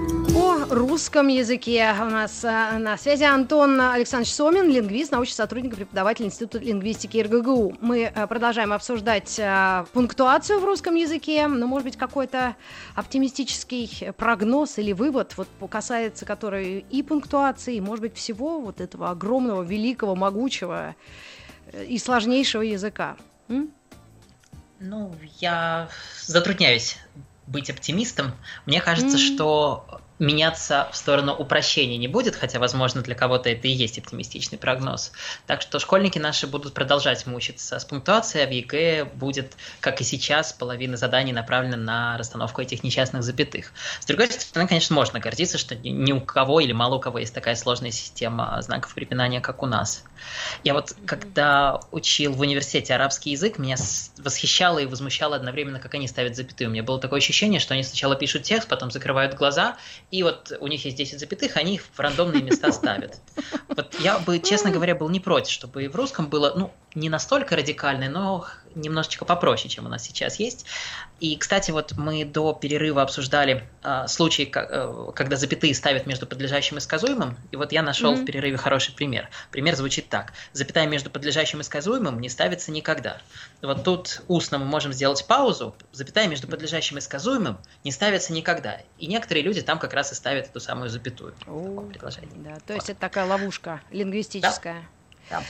русском 0.70 1.28
языке. 1.28 1.94
У 2.00 2.06
нас 2.06 2.44
а, 2.44 2.78
на 2.78 2.98
связи 2.98 3.24
Антон 3.24 3.80
Александрович 3.80 4.34
Сомин, 4.34 4.70
лингвист, 4.70 5.12
научный 5.12 5.36
сотрудник 5.36 5.74
и 5.74 5.76
преподаватель 5.78 6.26
Института 6.26 6.60
лингвистики 6.60 7.18
РГГУ. 7.18 7.78
Мы 7.82 8.06
а, 8.06 8.28
продолжаем 8.28 8.74
обсуждать 8.74 9.40
а, 9.40 9.86
пунктуацию 9.94 10.60
в 10.60 10.66
русском 10.66 10.96
языке, 10.96 11.48
но, 11.48 11.68
может 11.68 11.86
быть, 11.86 11.98
какой-то 11.98 12.56
оптимистический 12.96 14.12
прогноз 14.14 14.78
или 14.78 14.94
вывод, 14.94 15.34
вот 15.38 15.48
касается 15.70 16.26
которой 16.26 16.86
и 16.90 17.04
пунктуации, 17.04 17.76
и, 17.76 17.82
может 17.82 18.02
быть, 18.02 18.16
всего 18.16 18.60
вот 18.60 18.82
этого 18.82 19.10
огромного, 19.10 19.64
великого, 19.64 20.16
могучего 20.16 20.96
э, 21.72 21.86
и 21.86 21.98
сложнейшего 21.98 22.62
языка. 22.62 23.18
М? 23.48 23.72
Ну, 24.80 25.16
я 25.40 25.90
затрудняюсь 26.24 26.98
быть 27.48 27.70
оптимистом. 27.70 28.34
Мне 28.66 28.82
кажется, 28.82 29.18
mm-hmm. 29.18 29.36
что 29.36 30.02
меняться 30.20 30.90
в 30.92 30.98
сторону 30.98 31.34
упрощения 31.34 31.98
не 31.98 32.08
будет, 32.08 32.36
хотя, 32.36 32.60
возможно, 32.60 33.02
для 33.02 33.16
кого-то 33.16 33.50
это 33.50 33.68
и 33.68 33.72
есть 33.72 34.00
оптимистичный 34.00 34.58
прогноз. 34.58 35.12
Так 35.46 35.62
что 35.62 35.80
школьники 35.80 36.18
наши 36.18 36.48
будут 36.48 36.74
продолжать 36.74 37.26
мучиться 37.26 37.80
с 37.80 37.86
пунктуацией, 37.86 38.46
а 38.46 38.48
в 38.48 38.52
ЕГЭ 38.52 39.06
будет, 39.06 39.56
как 39.80 40.02
и 40.02 40.04
сейчас, 40.04 40.54
половина 40.54 40.98
заданий 40.98 41.34
направлена 41.34 41.78
на 41.78 42.18
расстановку 42.18 42.62
этих 42.62 42.84
несчастных 42.84 43.24
запятых. 43.24 43.72
С 44.00 44.06
другой 44.06 44.32
стороны, 44.32 44.68
конечно, 44.68 44.96
можно 44.96 45.20
гордиться, 45.20 45.58
что 45.58 45.76
ни 45.76 46.12
у 46.12 46.22
кого 46.22 46.60
или 46.60 46.72
мало 46.72 46.96
у 46.96 47.00
кого 47.00 47.20
есть 47.20 47.34
такая 47.34 47.56
сложная 47.56 47.92
система 47.92 48.60
знаков 48.62 48.94
препинания, 48.94 49.42
как 49.42 49.62
у 49.62 49.66
нас. 49.66 50.04
Я 50.64 50.74
вот, 50.74 50.96
когда 51.06 51.80
учил 51.92 52.34
в 52.34 52.40
университете 52.42 52.96
арабский 52.96 53.32
язык, 53.32 53.60
меня 53.60 53.76
восхищало 54.18 54.80
и 54.80 54.86
возмущало 54.86 55.36
одновременно, 55.36 55.80
как 55.80 55.94
они 55.94 56.08
ставят 56.08 56.36
запятые. 56.36 56.68
У 56.68 56.72
меня 56.72 56.84
было 56.84 57.00
такое 57.00 57.20
ощущение, 57.20 57.60
что 57.60 57.74
они 57.74 57.84
сначала 57.84 58.16
пишут 58.16 58.44
текст, 58.44 58.68
потом 58.68 58.92
закрывают 58.92 59.36
глаза 59.36 59.78
и 60.10 60.24
вот 60.24 60.54
у 60.60 60.68
них 60.68 60.86
есть 60.86 60.98
10 60.98 61.20
запятых, 61.20 61.58
они 61.58 61.76
их 61.76 61.84
в 61.94 62.00
рандомные 62.00 62.42
места 62.42 62.72
ставят. 62.72 63.20
Вот 63.68 64.00
я 64.00 64.20
бы, 64.20 64.40
честно 64.40 64.72
говоря, 64.72 64.96
был 64.96 65.10
не 65.10 65.20
против, 65.20 65.52
чтобы 65.52 65.84
и 65.84 65.88
в 65.88 65.96
русском 65.96 66.28
было, 66.28 66.54
ну, 66.56 66.74
не 66.96 67.10
настолько 67.10 67.56
радикальное, 67.56 68.10
но 68.10 68.46
немножечко 68.74 69.26
попроще, 69.26 69.70
чем 69.70 69.86
у 69.86 69.90
нас 69.90 70.04
сейчас 70.04 70.40
есть. 70.40 70.66
И, 71.20 71.36
кстати, 71.38 71.72
вот 71.72 71.94
мы 71.98 72.26
до 72.26 72.54
перерыва 72.54 73.02
обсуждали 73.02 73.64
э, 73.84 74.08
случаи, 74.08 74.44
как, 74.44 74.70
э, 74.72 75.12
когда 75.16 75.36
запятые 75.36 75.74
ставят 75.74 76.06
между 76.06 76.28
подлежащим 76.28 76.78
и 76.78 76.80
сказуемым. 76.80 77.38
И 77.52 77.56
вот 77.56 77.72
я 77.72 77.82
нашел 77.82 78.14
mm-hmm. 78.14 78.22
в 78.22 78.26
перерыве 78.26 78.58
хороший 78.58 78.94
пример. 78.94 79.30
Пример 79.52 79.76
звучит 79.76 80.10
так. 80.10 80.34
Запятая 80.54 80.86
между 80.86 81.10
подлежащим 81.10 81.62
и 81.62 81.64
сказуемым 81.64 82.20
не 82.20 82.30
ставится 82.30 82.72
никогда. 82.72 83.20
Вот 83.62 83.84
тут 83.84 84.22
устно 84.28 84.60
мы 84.60 84.66
можем 84.66 84.94
сделать 84.94 85.26
паузу. 85.26 85.76
Запятая 85.92 86.28
между 86.28 86.48
подлежащим 86.48 86.98
и 86.98 87.02
сказуемым 87.02 87.58
не 87.84 87.92
ставится 87.92 88.32
никогда. 88.34 88.80
И 89.00 89.08
некоторые 89.08 89.44
люди 89.44 89.62
там 89.62 89.80
как 89.80 89.94
раз 89.94 90.12
и 90.12 90.16
ставят 90.16 90.46
эту 90.46 90.60
самую 90.60 90.90
запятую. 90.90 91.34
О, 91.48 91.82
предложение. 91.82 92.30
Да, 92.36 92.56
то 92.56 92.74
вот. 92.74 92.76
есть 92.76 92.90
это 92.90 93.00
такая 93.00 93.26
ловушка 93.26 93.82
лингвистическая. 93.92 94.88
Да. 95.30 95.40
да. 95.40 95.44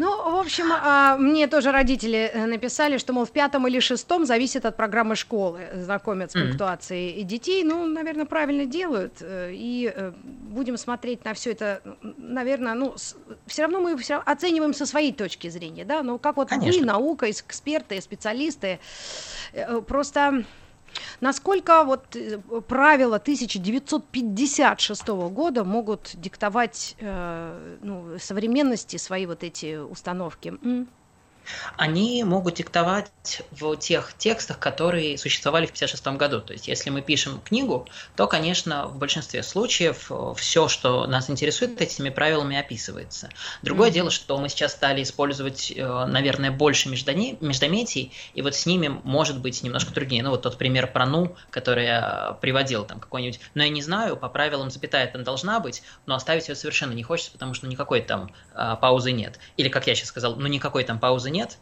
Ну, 0.00 0.32
в 0.32 0.36
общем, 0.36 0.72
а, 0.72 1.18
мне 1.18 1.46
тоже 1.46 1.72
родители 1.72 2.30
э, 2.32 2.46
написали, 2.46 2.96
что, 2.96 3.12
мол, 3.12 3.26
в 3.26 3.30
пятом 3.32 3.68
или 3.68 3.80
шестом 3.80 4.24
зависит 4.24 4.64
от 4.64 4.74
программы 4.74 5.14
школы, 5.14 5.60
знакомят 5.74 6.30
с 6.30 6.32
пунктуацией 6.32 7.20
mm-hmm. 7.20 7.24
детей. 7.24 7.64
Ну, 7.64 7.84
наверное, 7.84 8.24
правильно 8.24 8.64
делают. 8.64 9.18
Э, 9.20 9.50
и 9.52 9.92
э, 9.94 10.12
будем 10.24 10.78
смотреть 10.78 11.26
на 11.26 11.34
все 11.34 11.50
это, 11.50 11.82
наверное, 12.16 12.72
ну, 12.72 12.94
все 13.46 13.62
равно 13.62 13.80
мы 13.80 13.94
все 13.98 14.22
оцениваем 14.24 14.72
со 14.72 14.86
своей 14.86 15.12
точки 15.12 15.50
зрения, 15.50 15.84
да, 15.84 16.02
ну, 16.02 16.18
как 16.18 16.38
вот 16.38 16.48
Конечно. 16.48 16.80
вы, 16.80 16.86
наука, 16.86 17.30
эксперты, 17.30 18.00
специалисты, 18.00 18.80
просто 19.86 20.44
Насколько 21.20 21.84
вот 21.84 22.16
э, 22.16 22.38
правила 22.68 23.16
1956 23.16 25.08
года 25.08 25.64
могут 25.64 26.10
диктовать 26.14 26.96
э, 27.00 27.78
ну, 27.82 28.18
современности 28.18 28.96
свои 28.96 29.26
вот 29.26 29.44
эти 29.44 29.76
установки? 29.76 30.54
Они 31.76 32.22
могут 32.24 32.54
диктовать 32.54 33.10
в 33.50 33.76
тех 33.76 34.12
текстах, 34.16 34.58
которые 34.58 35.18
существовали 35.18 35.66
в 35.66 35.70
1956 35.70 36.18
году. 36.18 36.40
То 36.40 36.52
есть, 36.52 36.68
если 36.68 36.90
мы 36.90 37.02
пишем 37.02 37.40
книгу, 37.40 37.86
то, 38.16 38.26
конечно, 38.26 38.86
в 38.86 38.96
большинстве 38.96 39.42
случаев 39.42 40.06
э, 40.10 40.34
все, 40.36 40.68
что 40.68 41.06
нас 41.06 41.30
интересует, 41.30 41.80
этими 41.80 42.10
правилами 42.10 42.56
описывается. 42.58 43.30
Другое 43.62 43.90
mm-hmm. 43.90 43.92
дело, 43.92 44.10
что 44.10 44.38
мы 44.38 44.48
сейчас 44.48 44.72
стали 44.72 45.02
использовать, 45.02 45.72
э, 45.74 46.06
наверное, 46.06 46.50
больше 46.50 46.88
междометий, 46.88 48.12
и 48.34 48.42
вот 48.42 48.54
с 48.54 48.66
ними 48.66 48.88
может 49.04 49.40
быть 49.40 49.62
немножко 49.62 49.92
труднее. 49.92 50.22
Ну, 50.22 50.30
вот 50.30 50.42
тот 50.42 50.58
пример 50.58 50.86
про 50.92 51.06
«ну», 51.06 51.36
который 51.50 51.84
я 51.84 52.38
приводил, 52.40 52.84
там 52.84 53.00
какой-нибудь, 53.00 53.40
но 53.54 53.62
я 53.62 53.68
не 53.68 53.82
знаю, 53.82 54.16
по 54.16 54.28
правилам 54.28 54.70
запятая 54.70 55.06
там 55.06 55.24
должна 55.24 55.60
быть, 55.60 55.82
но 56.06 56.14
оставить 56.14 56.48
ее 56.48 56.54
совершенно 56.54 56.92
не 56.92 57.02
хочется, 57.02 57.32
потому 57.32 57.54
что 57.54 57.66
ну, 57.66 57.72
никакой 57.72 58.00
там 58.02 58.32
а, 58.54 58.76
паузы 58.76 59.12
нет. 59.12 59.38
Или, 59.56 59.68
как 59.68 59.86
я 59.86 59.94
сейчас 59.94 60.08
сказал, 60.08 60.36
ну, 60.36 60.46
никакой 60.46 60.84
там 60.84 60.98
паузы 60.98 61.29
нет, 61.30 61.40
нет, 61.40 61.58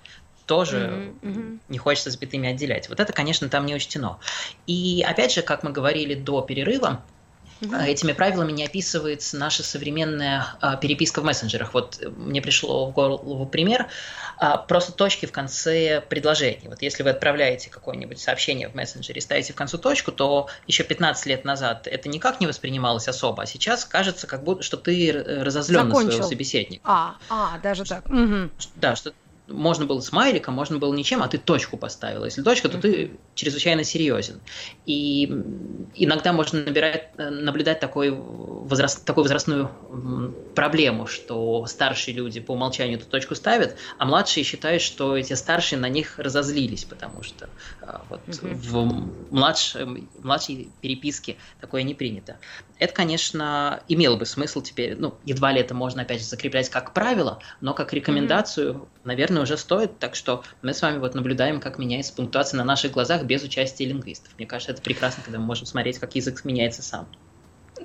тоже 0.47 0.79
mm-hmm, 0.79 1.21
mm-hmm. 1.21 1.59
не 1.69 1.79
хочется 1.79 2.11
запятыми 2.11 2.49
отделять. 2.49 2.89
Вот 2.89 3.01
это, 3.01 3.13
конечно, 3.13 3.49
там 3.49 3.67
не 3.67 3.75
учтено. 3.75 4.19
И 4.67 5.05
опять 5.07 5.33
же, 5.33 5.43
как 5.43 5.63
мы 5.63 5.73
говорили 5.73 6.15
до 6.15 6.41
перерыва, 6.41 7.03
mm-hmm. 7.61 7.85
этими 7.87 8.13
правилами 8.13 8.53
не 8.53 8.65
описывается 8.65 9.37
наша 9.37 9.63
современная 9.63 10.47
а, 10.61 10.77
переписка 10.77 11.21
в 11.21 11.25
мессенджерах. 11.25 11.75
Вот 11.75 12.01
мне 12.17 12.41
пришло 12.41 12.87
в 12.87 12.93
голову 12.93 13.45
пример. 13.45 13.89
А, 14.39 14.57
просто 14.57 14.93
точки 14.93 15.27
в 15.27 15.33
конце 15.33 16.01
предложений. 16.01 16.69
Вот 16.69 16.81
если 16.81 17.03
вы 17.03 17.11
отправляете 17.11 17.69
какое-нибудь 17.69 18.19
сообщение 18.19 18.71
в 18.71 18.75
мессенджере 18.75 19.19
и 19.19 19.21
ставите 19.21 19.53
в 19.53 19.57
конце 19.57 19.77
точку, 19.77 20.13
то 20.13 20.49
еще 20.67 20.83
15 20.83 21.27
лет 21.27 21.45
назад 21.45 21.87
это 21.87 22.09
никак 22.09 22.41
не 22.41 22.47
воспринималось 22.47 23.07
особо, 23.07 23.43
а 23.43 23.47
сейчас 23.47 23.85
кажется, 23.85 24.27
как 24.27 24.45
будто, 24.45 24.63
что 24.63 24.79
ты 24.79 25.13
разозлен 25.13 25.89
Закончил. 25.89 26.07
на 26.07 26.13
своего 26.13 26.29
собеседника. 26.29 26.83
А, 26.85 27.17
а 27.29 27.59
даже 27.59 27.85
так. 27.85 28.07
Угу. 28.07 28.51
Да, 28.77 28.97
что 28.97 29.13
можно 29.49 29.87
было 29.87 30.01
смайликом, 30.01 30.55
можно 30.55 30.79
было 30.79 30.95
ничем, 30.95 31.23
а 31.23 31.29
ты 31.29 31.39
точку 31.39 31.77
поставил. 31.77 32.25
Если 32.25 32.43
точка, 32.43 32.69
то 32.69 32.79
ты 32.79 33.13
чрезвычайно 33.35 33.85
серьезен. 33.85 34.41
И 34.87 35.25
иногда 35.95 36.33
можно 36.33 36.63
набирать, 36.63 37.11
э, 37.17 37.31
наблюдать 37.31 37.81
такой 37.81 38.11
возраст, 38.11 39.05
такую 39.05 39.25
возрастную 39.25 39.71
проблему, 40.55 41.07
что 41.07 41.67
старшие 41.67 42.15
люди 42.15 42.41
по 42.41 42.53
умолчанию 42.53 42.99
эту 42.99 43.07
точку 43.07 43.35
ставят, 43.35 43.77
а 43.99 44.05
младшие 44.05 44.45
считают, 44.45 44.83
что 44.83 45.17
эти 45.17 45.33
старшие 45.33 45.79
на 45.79 45.89
них 45.89 46.19
разозлились, 46.19 46.85
потому 46.85 47.23
что 47.23 47.49
а, 47.81 48.05
вот 48.09 48.21
в 48.27 49.05
младшей, 49.31 50.09
младшей 50.23 50.69
переписке 50.81 51.37
такое 51.61 51.83
не 51.83 51.95
принято. 51.95 52.39
Это, 52.79 52.93
конечно, 52.93 53.83
имело 53.89 54.17
бы 54.17 54.27
смысл 54.27 54.63
теперь, 54.63 54.97
ну, 54.97 55.15
едва 55.25 55.53
ли 55.53 55.61
это 55.61 55.75
можно, 55.75 56.03
опять 56.03 56.21
же, 56.21 56.27
закреплять 56.27 56.69
как 56.69 56.93
правило, 56.93 57.41
но 57.61 57.75
как 57.75 57.93
рекомендацию, 57.93 58.75
mm-hmm. 58.75 58.89
наверное, 59.05 59.38
уже 59.40 59.57
стоит. 59.57 59.98
Так 59.98 60.14
что 60.14 60.42
мы 60.62 60.74
с 60.74 60.83
вами 60.83 60.98
вот 60.98 61.14
наблюдаем, 61.14 61.61
как 61.61 61.79
меняется 61.79 62.12
пунктуация 62.12 62.59
на 62.59 62.64
наших 62.64 62.92
глазах 62.92 63.24
без 63.24 63.42
участия 63.42 63.87
лингвистов. 63.87 64.33
Мне 64.38 64.46
кажется, 64.46 64.72
это 64.72 64.83
прекрасно, 64.83 65.22
когда 65.22 65.38
мы 65.38 65.46
можем 65.46 65.66
смотреть, 65.66 65.98
как 65.98 66.14
язык 66.14 66.44
меняется 66.44 66.83
сам. 66.83 67.09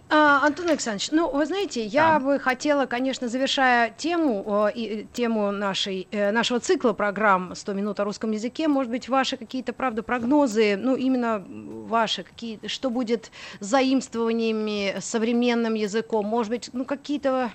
А, 0.09 0.45
Антон 0.45 0.69
Александрович, 0.69 1.11
ну, 1.11 1.29
вы 1.31 1.45
знаете, 1.45 1.83
я 1.85 2.13
да. 2.13 2.19
бы 2.19 2.39
хотела, 2.39 2.85
конечно, 2.85 3.27
завершая 3.27 3.93
тему, 3.97 4.69
и, 4.73 5.07
тему 5.13 5.51
нашей, 5.51 6.07
э, 6.11 6.31
нашего 6.31 6.59
цикла 6.59 6.93
программ 6.93 7.53
«100 7.53 7.73
минут 7.73 7.99
о 7.99 8.03
русском 8.03 8.31
языке», 8.31 8.67
может 8.67 8.91
быть, 8.91 9.07
ваши 9.09 9.37
какие-то, 9.37 9.73
правда, 9.73 10.03
прогнозы, 10.03 10.77
ну, 10.77 10.95
именно 10.95 11.43
ваши, 11.47 12.23
какие, 12.23 12.59
что 12.67 12.89
будет 12.89 13.31
с 13.59 13.65
заимствованиями, 13.65 14.97
современным 14.99 15.73
языком, 15.73 16.25
может 16.25 16.49
быть, 16.51 16.69
ну, 16.73 16.85
какие-то 16.85 17.51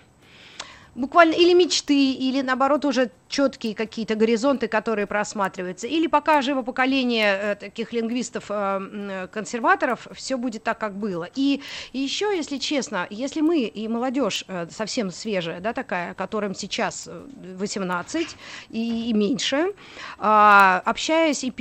буквально 0.98 1.34
или 1.34 1.54
мечты, 1.54 2.12
или 2.12 2.42
наоборот 2.42 2.84
уже 2.84 3.10
четкие 3.28 3.74
какие-то 3.74 4.16
горизонты, 4.16 4.68
которые 4.68 5.06
просматриваются, 5.06 5.86
или 5.86 6.08
пока 6.08 6.42
живо 6.42 6.60
поколение 6.62 7.38
э, 7.40 7.54
таких 7.54 7.92
лингвистов-консерваторов, 7.92 10.06
э, 10.06 10.14
все 10.14 10.36
будет 10.36 10.64
так, 10.64 10.78
как 10.78 10.96
было. 10.96 11.28
И, 11.34 11.62
еще, 11.92 12.36
если 12.36 12.58
честно, 12.58 13.06
если 13.10 13.40
мы 13.40 13.62
и 13.62 13.88
молодежь 13.88 14.44
э, 14.48 14.66
совсем 14.70 15.10
свежая, 15.10 15.60
да, 15.60 15.72
такая, 15.72 16.12
которым 16.14 16.54
сейчас 16.54 17.08
18 17.56 18.36
и, 18.70 19.10
и 19.10 19.12
меньше, 19.12 19.72
а, 20.18 20.82
общаясь 20.84 21.44
и 21.44 21.52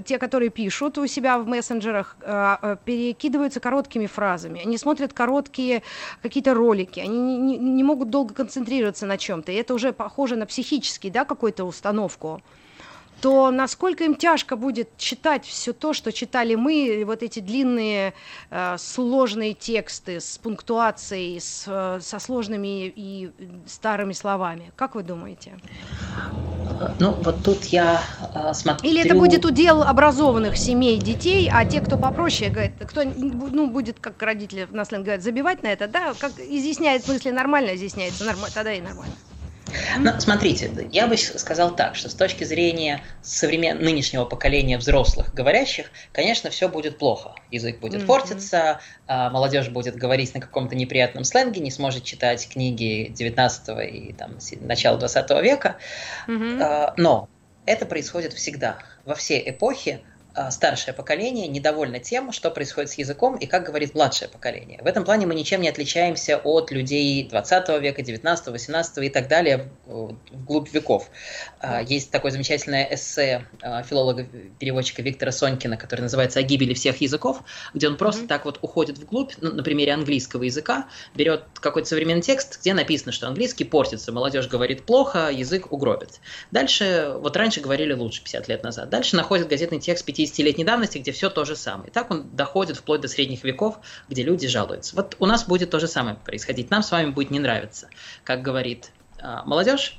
те, 0.00 0.18
которые 0.18 0.50
пишут 0.50 0.98
у 0.98 1.06
себя 1.06 1.38
в 1.38 1.46
мессенджерах, 1.46 2.16
а, 2.22 2.58
а, 2.60 2.76
перекидываются 2.76 3.60
короткими 3.60 4.06
фразами. 4.06 4.60
Они 4.60 4.78
смотрят 4.78 5.12
короткие 5.12 5.82
какие-то 6.22 6.54
ролики, 6.54 7.00
они 7.00 7.18
не, 7.18 7.36
не, 7.38 7.58
не 7.58 7.82
могут 7.84 8.10
долго 8.10 8.34
концентрироваться 8.34 9.06
на 9.06 9.18
чем-то. 9.18 9.52
И 9.52 9.56
это 9.56 9.74
уже 9.74 9.92
похоже 9.92 10.36
на 10.36 10.46
психический, 10.46 11.10
да, 11.10 11.24
какую-то 11.24 11.64
установку. 11.64 12.42
То 13.20 13.50
насколько 13.50 14.04
им 14.04 14.14
тяжко 14.14 14.56
будет 14.56 14.96
читать 14.96 15.44
все 15.44 15.72
то, 15.72 15.92
что 15.92 16.12
читали 16.12 16.54
мы, 16.54 17.02
вот 17.06 17.22
эти 17.22 17.40
длинные 17.40 18.14
э, 18.50 18.76
сложные 18.78 19.54
тексты 19.54 20.20
с 20.20 20.38
пунктуацией, 20.38 21.40
с, 21.40 21.64
э, 21.66 22.00
со 22.02 22.18
сложными 22.18 22.92
и 22.94 23.30
старыми 23.66 24.12
словами. 24.12 24.72
Как 24.76 24.94
вы 24.94 25.02
думаете? 25.02 25.58
Ну, 26.98 27.12
вот 27.12 27.42
тут 27.44 27.64
я 27.64 28.02
э, 28.34 28.52
смотрю... 28.52 28.88
Или 28.88 29.04
это 29.04 29.14
будет 29.14 29.44
удел 29.44 29.82
образованных 29.82 30.56
семей 30.56 30.98
детей, 30.98 31.50
а 31.52 31.64
те, 31.64 31.80
кто 31.80 31.96
попроще, 31.96 32.50
говорит, 32.50 32.72
кто 32.86 33.04
ну, 33.04 33.68
будет, 33.68 34.00
как 34.00 34.20
родители 34.22 34.66
на 34.70 34.84
сленг 34.84 35.04
говорят, 35.04 35.22
забивать 35.22 35.62
на 35.62 35.68
это, 35.68 35.88
да, 35.88 36.14
как 36.18 36.32
изъясняет 36.38 37.06
мысли 37.08 37.30
нормально, 37.30 37.74
изъясняется 37.74 38.24
нормально, 38.24 38.54
тогда 38.54 38.72
и 38.72 38.80
нормально. 38.80 39.14
Ну, 39.98 40.12
смотрите, 40.18 40.70
я 40.92 41.06
бы 41.06 41.16
сказал 41.16 41.74
так, 41.74 41.96
что 41.96 42.08
с 42.08 42.14
точки 42.14 42.44
зрения 42.44 43.02
современ... 43.22 43.78
нынешнего 43.78 44.24
поколения 44.24 44.78
взрослых 44.78 45.34
говорящих, 45.34 45.90
конечно, 46.12 46.50
все 46.50 46.68
будет 46.68 46.98
плохо. 46.98 47.34
Язык 47.50 47.80
будет 47.80 48.02
mm-hmm. 48.02 48.06
портиться, 48.06 48.80
а 49.06 49.30
молодежь 49.30 49.68
будет 49.68 49.96
говорить 49.96 50.34
на 50.34 50.40
каком-то 50.40 50.74
неприятном 50.76 51.24
сленге, 51.24 51.60
не 51.60 51.70
сможет 51.70 52.04
читать 52.04 52.48
книги 52.48 53.12
19 53.14 53.92
и 53.92 54.12
там, 54.12 54.38
начала 54.60 54.98
20 54.98 55.30
века. 55.42 55.76
Mm-hmm. 56.28 56.94
Но 56.96 57.28
это 57.66 57.86
происходит 57.86 58.32
всегда. 58.32 58.78
Во 59.04 59.14
все 59.14 59.38
эпохи 59.38 60.02
старшее 60.50 60.94
поколение 60.94 61.46
недовольно 61.46 62.00
тем, 62.00 62.32
что 62.32 62.50
происходит 62.50 62.90
с 62.90 62.94
языком 62.94 63.36
и 63.36 63.46
как 63.46 63.64
говорит 63.64 63.94
младшее 63.94 64.28
поколение. 64.28 64.80
В 64.82 64.86
этом 64.86 65.04
плане 65.04 65.26
мы 65.26 65.34
ничем 65.34 65.60
не 65.60 65.68
отличаемся 65.68 66.38
от 66.38 66.70
людей 66.70 67.28
20 67.28 67.68
века, 67.80 68.02
19, 68.02 68.46
18 68.48 68.98
и 68.98 69.08
так 69.08 69.28
далее 69.28 69.68
вглубь 69.86 70.72
веков. 70.72 71.08
А, 71.60 71.82
есть 71.82 72.10
такое 72.10 72.32
замечательное 72.32 72.88
эссе 72.92 73.46
а, 73.62 73.82
филолога-переводчика 73.82 75.02
Виктора 75.02 75.30
Сонькина, 75.30 75.76
которое 75.76 76.02
называется 76.02 76.40
«О 76.40 76.42
гибели 76.42 76.74
всех 76.74 77.00
языков», 77.00 77.42
где 77.72 77.88
он 77.88 77.96
просто 77.96 78.24
mm-hmm. 78.24 78.28
так 78.28 78.44
вот 78.44 78.58
уходит 78.62 78.98
вглубь, 78.98 79.32
ну, 79.40 79.52
на 79.52 79.62
примере 79.62 79.92
английского 79.92 80.42
языка, 80.42 80.88
берет 81.14 81.44
какой-то 81.54 81.88
современный 81.88 82.22
текст, 82.22 82.60
где 82.60 82.74
написано, 82.74 83.12
что 83.12 83.28
английский 83.28 83.64
портится, 83.64 84.10
молодежь 84.10 84.48
говорит 84.48 84.84
плохо, 84.84 85.30
язык 85.30 85.72
угробит. 85.72 86.20
Дальше, 86.50 87.14
вот 87.18 87.36
раньше 87.36 87.60
говорили 87.60 87.92
лучше, 87.92 88.22
50 88.22 88.48
лет 88.48 88.64
назад. 88.64 88.88
Дальше 88.90 89.14
находит 89.14 89.48
газетный 89.48 89.78
текст 89.78 90.04
50 90.04 90.23
50-летней 90.24 90.64
давности, 90.64 90.98
где 90.98 91.12
все 91.12 91.30
то 91.30 91.44
же 91.44 91.56
самое. 91.56 91.88
И 91.88 91.92
так 91.92 92.10
он 92.10 92.28
доходит 92.34 92.76
вплоть 92.76 93.00
до 93.00 93.08
средних 93.08 93.44
веков, 93.44 93.78
где 94.08 94.22
люди 94.22 94.48
жалуются. 94.48 94.96
Вот 94.96 95.16
у 95.18 95.26
нас 95.26 95.46
будет 95.46 95.70
то 95.70 95.80
же 95.80 95.88
самое 95.88 96.16
происходить. 96.16 96.70
Нам 96.70 96.82
с 96.82 96.90
вами 96.90 97.10
будет 97.10 97.30
не 97.30 97.38
нравиться, 97.38 97.88
как 98.24 98.42
говорит 98.42 98.90
а, 99.20 99.44
молодежь, 99.44 99.98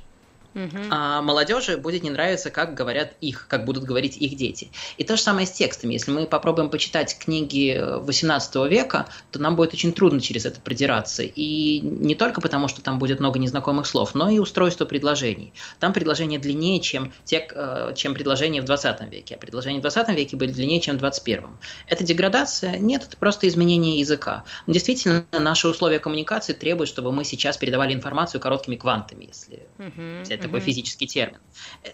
Угу. 0.56 0.84
А 0.90 1.20
молодежи 1.20 1.76
будет 1.76 2.02
не 2.02 2.08
нравиться, 2.08 2.50
как 2.50 2.72
говорят 2.72 3.12
их, 3.20 3.46
как 3.46 3.66
будут 3.66 3.84
говорить 3.84 4.16
их 4.16 4.36
дети. 4.36 4.70
И 4.96 5.04
то 5.04 5.16
же 5.16 5.22
самое 5.22 5.46
с 5.46 5.50
текстами. 5.50 5.92
Если 5.92 6.10
мы 6.10 6.26
попробуем 6.26 6.70
почитать 6.70 7.18
книги 7.18 7.78
18 7.78 8.56
века, 8.70 9.06
то 9.30 9.38
нам 9.38 9.54
будет 9.54 9.74
очень 9.74 9.92
трудно 9.92 10.18
через 10.20 10.46
это 10.46 10.58
продираться. 10.60 11.22
И 11.22 11.80
не 11.80 12.14
только 12.14 12.40
потому, 12.40 12.68
что 12.68 12.80
там 12.80 12.98
будет 12.98 13.20
много 13.20 13.38
незнакомых 13.38 13.86
слов, 13.86 14.14
но 14.14 14.30
и 14.30 14.38
устройство 14.38 14.86
предложений. 14.86 15.52
Там 15.78 15.92
предложения 15.92 16.38
длиннее, 16.38 16.80
чем, 16.80 17.12
те, 17.24 17.46
э, 17.50 17.92
чем 17.94 18.14
предложения 18.14 18.62
в 18.62 18.64
20 18.64 19.10
веке. 19.10 19.34
А 19.34 19.38
предложения 19.38 19.80
в 19.80 19.82
20 19.82 20.08
веке 20.16 20.36
были 20.36 20.52
длиннее, 20.52 20.80
чем 20.80 20.96
в 20.96 21.00
21. 21.00 21.48
Это 21.86 22.02
деградация? 22.02 22.78
Нет, 22.78 23.04
это 23.06 23.18
просто 23.18 23.46
изменение 23.46 23.98
языка. 23.98 24.44
Но 24.66 24.72
действительно, 24.72 25.26
наши 25.32 25.68
условия 25.68 25.98
коммуникации 25.98 26.54
требуют, 26.54 26.88
чтобы 26.88 27.12
мы 27.12 27.24
сейчас 27.24 27.58
передавали 27.58 27.92
информацию 27.92 28.40
короткими 28.40 28.76
квантами, 28.76 29.26
если 29.26 29.66
угу, 29.78 30.22
взять 30.22 30.45
такой 30.46 30.60
физический 30.60 31.06
термин. 31.06 31.38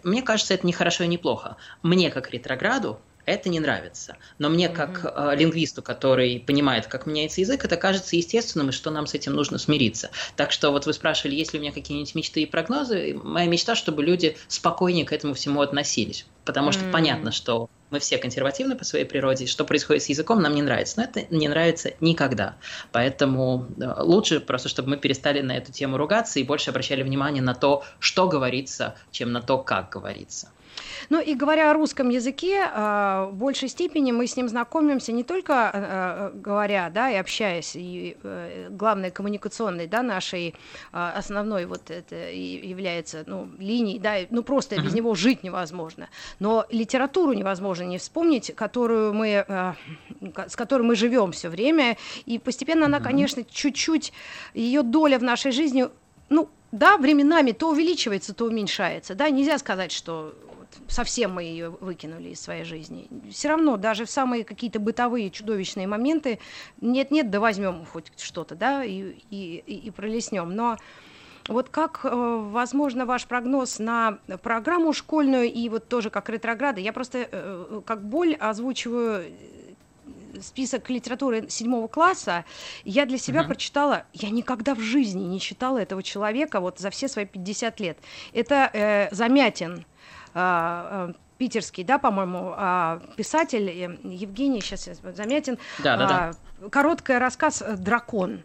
Мне 0.03 0.23
кажется, 0.23 0.55
это 0.55 0.67
не 0.67 0.73
хорошо 0.73 1.05
и 1.05 1.09
не 1.09 1.19
плохо. 1.19 1.57
Мне, 1.83 2.11
как 2.11 2.31
ретрограду, 2.31 3.01
это 3.25 3.49
не 3.49 3.61
нравится. 3.61 4.17
Но 4.39 4.49
мне, 4.49 4.69
как 4.69 5.05
э, 5.05 5.37
лингвисту, 5.37 5.83
который 5.83 6.41
понимает, 6.41 6.87
как 6.87 7.07
меняется 7.07 7.41
язык, 7.41 7.65
это 7.65 7.77
кажется 7.77 8.17
естественным, 8.17 8.71
и 8.71 8.73
что 8.73 8.91
нам 8.91 9.07
с 9.07 9.15
этим 9.15 9.35
нужно 9.35 9.59
смириться. 9.59 10.11
Так 10.37 10.51
что 10.51 10.71
вот 10.71 10.87
вы 10.87 10.93
спрашивали, 10.93 11.37
есть 11.37 11.53
ли 11.53 11.59
у 11.59 11.63
меня 11.63 11.73
какие-нибудь 11.73 12.15
мечты 12.15 12.43
и 12.43 12.47
прогнозы. 12.47 13.15
Моя 13.23 13.47
мечта, 13.47 13.77
чтобы 13.77 14.03
люди 14.03 14.37
спокойнее 14.49 15.05
к 15.05 15.13
этому 15.13 15.35
всему 15.35 15.61
относились. 15.61 16.27
Потому 16.45 16.73
что 16.73 16.85
mm-hmm. 16.85 16.93
понятно, 16.93 17.31
что 17.33 17.71
мы 17.93 18.01
все 18.01 18.19
консервативны 18.19 18.77
по 18.77 18.85
своей 18.85 19.05
природе, 19.05 19.47
что 19.47 19.65
происходит 19.65 20.03
с 20.03 20.09
языком, 20.09 20.43
нам 20.43 20.55
не 20.55 20.63
нравится. 20.63 20.95
Но 20.99 21.05
это 21.05 21.25
не 21.31 21.49
нравится 21.49 21.93
никогда. 22.01 22.57
Поэтому 22.91 23.69
лучше 23.99 24.41
просто, 24.41 24.69
чтобы 24.69 24.91
мы 24.91 24.97
перестали 24.97 25.41
на 25.41 25.57
эту 25.57 25.73
тему 25.73 25.97
ругаться 25.97 26.41
и 26.41 26.45
больше 26.45 26.71
обращали 26.71 27.03
внимание 27.03 27.43
на 27.43 27.55
то, 27.55 27.85
что 28.01 28.27
говорится, 28.29 28.97
чем 29.11 29.33
на 29.33 29.43
то, 29.43 29.59
как 29.59 29.91
говорится. 29.91 30.49
Ну 31.11 31.21
и 31.21 31.35
говоря 31.35 31.71
о 31.71 31.75
русском 31.75 32.09
языке, 32.09 32.65
а, 32.73 33.27
в 33.27 33.35
большей 33.35 33.69
степени 33.69 34.13
мы 34.13 34.27
с 34.27 34.37
ним 34.37 34.49
знакомимся 34.49 35.13
не 35.13 35.25
только 35.25 35.55
а, 35.55 35.71
а, 35.75 36.33
говоря, 36.35 36.91
да, 36.91 37.11
и 37.11 37.17
общаясь, 37.17 37.73
и 37.75 38.17
э, 38.23 38.69
главной 38.71 39.11
коммуникационной, 39.11 39.87
да, 39.87 40.03
нашей 40.03 40.55
основной 40.93 41.67
вот 41.67 41.91
это 41.91 42.17
является, 42.31 43.25
ну, 43.27 43.49
линией, 43.59 43.99
да, 43.99 44.17
ну 44.31 44.43
просто 44.43 44.81
без 44.81 44.95
него 44.95 45.15
жить 45.15 45.43
невозможно. 45.43 46.09
Но 46.39 46.67
литературу 46.71 47.33
невозможно 47.33 47.85
не 47.85 47.99
вспомнить, 47.99 48.55
которую 48.55 49.15
мы, 49.15 49.75
с 50.49 50.57
которой 50.57 50.83
мы 50.83 50.97
живем 50.97 51.33
все 51.33 51.49
время, 51.49 51.97
и 52.27 52.39
постепенно 52.39 52.87
она, 52.87 53.01
конечно, 53.01 53.45
чуть-чуть 53.45 54.13
ее 54.55 54.83
доля 54.83 55.19
в 55.19 55.23
нашей 55.23 55.53
жизни, 55.53 55.89
ну, 56.29 56.49
да, 56.73 56.97
временами 56.97 57.53
то 57.53 57.71
увеличивается, 57.71 58.35
то 58.35 58.47
уменьшается, 58.47 59.15
да, 59.15 59.31
нельзя 59.31 59.59
сказать, 59.59 59.93
что 59.93 60.35
совсем 60.89 61.35
мы 61.35 61.45
ее 61.45 61.71
выкинули 61.71 62.31
из 62.31 62.41
своей 62.41 62.65
жизни. 62.65 63.09
Все 63.31 63.49
равно, 63.49 63.77
даже 63.77 64.05
в 64.05 64.11
самые 64.11 64.45
какие-то 64.45 64.79
бытовые 64.81 65.31
чудовищные 65.31 65.87
моменты, 65.87 66.39
нет-нет, 66.81 67.31
да 67.31 67.41
возьмем 67.41 67.85
хоть 67.87 68.13
что-то, 68.17 68.55
да, 68.55 68.85
и, 68.85 69.17
и, 69.31 69.63
и 69.67 69.91
пролеснем. 69.91 70.55
Но 70.55 70.77
вот 71.49 71.69
как, 71.69 72.01
э, 72.05 72.09
возможно, 72.11 73.07
ваш 73.07 73.27
прогноз 73.27 73.79
на 73.79 74.19
программу 74.43 74.93
школьную 74.93 75.53
и 75.53 75.69
вот 75.69 75.89
тоже 75.89 76.11
как 76.11 76.29
ретрограды? 76.29 76.81
Я 76.81 76.93
просто 76.93 77.29
э, 77.31 77.81
как 77.85 78.05
боль 78.05 78.35
озвучиваю 78.35 79.25
э, 79.25 79.31
список 80.41 80.89
литературы 80.91 81.49
седьмого 81.49 81.89
класса, 81.89 82.45
я 82.85 83.07
для 83.07 83.19
себя 83.19 83.43
uh-huh. 83.43 83.49
прочитала, 83.49 84.05
я 84.13 84.31
никогда 84.31 84.75
в 84.75 84.81
жизни 84.81 85.23
не 85.23 85.41
читала 85.41 85.79
этого 85.79 86.03
человека 86.03 86.61
вот 86.61 86.79
за 86.79 86.91
все 86.91 87.09
свои 87.09 87.27
50 87.27 87.81
лет. 87.81 87.99
Это 88.33 88.71
э, 88.73 89.09
Замятин, 89.15 89.85
питерский, 91.43 91.83
да, 91.83 91.99
по-моему, 91.99 92.55
а, 92.57 93.03
писатель 93.17 93.69
э, 93.69 93.99
Евгений, 94.05 94.61
сейчас 94.61 94.87
я 94.87 94.95
заметен, 95.13 95.59
да, 95.83 95.97
да, 95.97 96.33
да. 96.61 96.69
короткий 96.69 97.19
рассказ 97.19 97.65
«Дракон». 97.79 98.45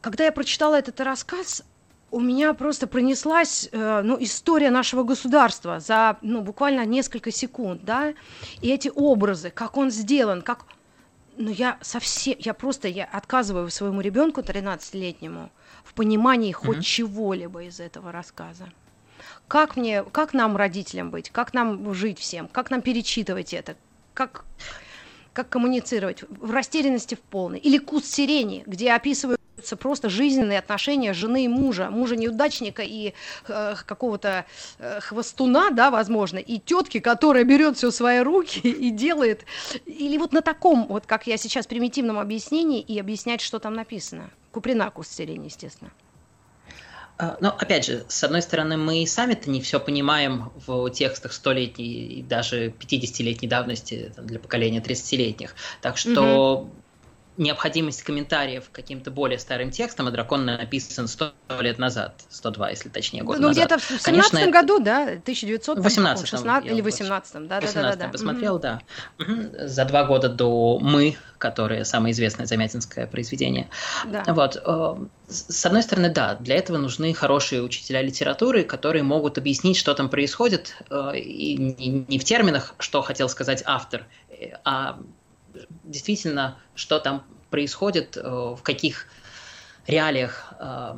Когда 0.00 0.24
я 0.24 0.32
прочитала 0.32 0.76
этот 0.76 1.00
рассказ, 1.00 1.62
у 2.10 2.18
меня 2.18 2.54
просто 2.54 2.88
пронеслась 2.88 3.68
э, 3.70 4.02
ну, 4.02 4.16
история 4.18 4.70
нашего 4.70 5.04
государства 5.04 5.78
за 5.78 6.16
ну, 6.22 6.40
буквально 6.40 6.84
несколько 6.84 7.30
секунд, 7.30 7.84
да, 7.84 8.14
и 8.60 8.68
эти 8.68 8.90
образы, 8.92 9.50
как 9.50 9.76
он 9.76 9.90
сделан, 9.90 10.42
как... 10.42 10.64
Ну, 11.36 11.50
я 11.50 11.78
совсем, 11.80 12.34
я 12.38 12.52
просто, 12.52 12.88
я 12.88 13.04
отказываю 13.04 13.70
своему 13.70 14.00
ребенку 14.00 14.40
13-летнему 14.40 15.50
в 15.84 15.94
понимании 15.94 16.52
хоть 16.52 16.78
mm-hmm. 16.78 16.82
чего-либо 16.82 17.62
из 17.62 17.78
этого 17.78 18.10
рассказа 18.10 18.68
как 19.50 19.76
мне, 19.76 20.04
как 20.04 20.32
нам, 20.32 20.56
родителям 20.56 21.10
быть, 21.10 21.30
как 21.30 21.52
нам 21.54 21.92
жить 21.92 22.20
всем, 22.20 22.46
как 22.46 22.70
нам 22.70 22.82
перечитывать 22.82 23.52
это, 23.52 23.74
как, 24.14 24.44
как 25.32 25.48
коммуницировать 25.48 26.22
в 26.28 26.52
растерянности 26.52 27.16
в 27.16 27.20
полной. 27.20 27.58
Или 27.58 27.78
куст 27.78 28.06
сирени, 28.06 28.62
где 28.64 28.92
описываются 28.92 29.76
просто 29.76 30.08
жизненные 30.08 30.60
отношения 30.60 31.14
жены 31.14 31.46
и 31.46 31.48
мужа, 31.48 31.90
мужа 31.90 32.14
неудачника 32.14 32.82
и 32.82 33.12
э, 33.48 33.74
какого-то 33.84 34.46
э, 34.78 35.00
хвостуна, 35.00 35.72
да, 35.72 35.90
возможно, 35.90 36.38
и 36.38 36.60
тетки, 36.60 37.00
которая 37.00 37.42
берет 37.42 37.76
все 37.76 37.90
в 37.90 37.94
свои 37.94 38.20
руки 38.20 38.60
и 38.60 38.90
делает, 38.90 39.44
или 39.84 40.16
вот 40.16 40.32
на 40.32 40.42
таком, 40.42 40.86
вот 40.86 41.06
как 41.06 41.26
я 41.26 41.36
сейчас 41.36 41.66
примитивном 41.66 42.20
объяснении 42.20 42.80
и 42.80 43.00
объяснять, 43.00 43.40
что 43.40 43.58
там 43.58 43.74
написано. 43.74 44.30
Куприна 44.52 44.92
куст 44.92 45.12
сирени, 45.12 45.46
естественно. 45.46 45.90
А, 47.20 47.36
Но 47.40 47.50
ну, 47.50 47.56
опять 47.58 47.84
же, 47.84 48.04
с 48.08 48.24
одной 48.24 48.40
стороны, 48.40 48.78
мы 48.78 49.02
и 49.02 49.06
сами-то 49.06 49.50
не 49.50 49.60
все 49.60 49.78
понимаем 49.78 50.50
в 50.66 50.88
текстах 50.90 51.32
столетней 51.34 52.06
и 52.06 52.22
даже 52.22 52.68
50-летней 52.68 53.46
давности 53.46 54.10
там, 54.16 54.26
для 54.26 54.38
поколения 54.38 54.80
30-летних. 54.80 55.54
Так 55.82 55.98
что 55.98 56.62
угу. 56.62 56.70
Необходимость 57.40 58.02
комментариев 58.02 58.68
к 58.70 58.72
каким-то 58.72 59.10
более 59.10 59.38
старым 59.38 59.70
текстам, 59.70 60.06
а 60.06 60.10
дракон 60.10 60.44
написан 60.44 61.08
100 61.08 61.32
лет 61.60 61.78
назад, 61.78 62.22
102, 62.28 62.70
если 62.70 62.88
точнее, 62.90 63.22
год 63.22 63.38
ну, 63.38 63.48
назад. 63.48 63.66
где-то 63.66 63.78
в 63.80 64.02
17 64.02 64.50
году, 64.50 64.78
да, 64.78 65.02
1900 65.02 65.78
18 65.78 66.28
16 66.28 66.70
или 66.70 66.80
18 66.82 67.48
да, 67.48 67.60
да, 67.60 67.72
да, 67.72 67.96
да, 67.96 68.08
посмотрел, 68.08 68.58
mm-hmm. 68.58 68.60
да. 68.60 68.80
Угу. 69.18 69.68
За 69.68 69.84
два 69.86 70.04
года 70.04 70.28
до 70.28 70.78
«Мы», 70.80 71.16
которое 71.38 71.84
самое 71.84 72.12
известное 72.12 72.44
замятинское 72.44 73.06
произведение. 73.06 73.70
Да. 74.04 74.22
Вот. 74.28 74.60
Э, 74.62 74.96
с 75.28 75.64
одной 75.64 75.82
стороны, 75.82 76.10
да, 76.10 76.34
для 76.34 76.56
этого 76.56 76.76
нужны 76.76 77.14
хорошие 77.14 77.62
учителя 77.62 78.02
литературы, 78.02 78.64
которые 78.64 79.02
могут 79.02 79.38
объяснить, 79.38 79.78
что 79.78 79.94
там 79.94 80.10
происходит, 80.10 80.76
э, 80.90 81.16
и 81.16 81.56
не 81.56 82.18
в 82.18 82.24
терминах, 82.24 82.74
что 82.78 83.00
хотел 83.00 83.30
сказать 83.30 83.62
автор, 83.64 84.06
э, 84.28 84.50
а 84.64 85.00
действительно, 85.84 86.58
что 86.74 86.98
там 86.98 87.24
происходит, 87.50 88.16
э, 88.16 88.22
в 88.22 88.60
каких 88.62 89.06
реалиях 89.90 90.52
э, 90.58 90.94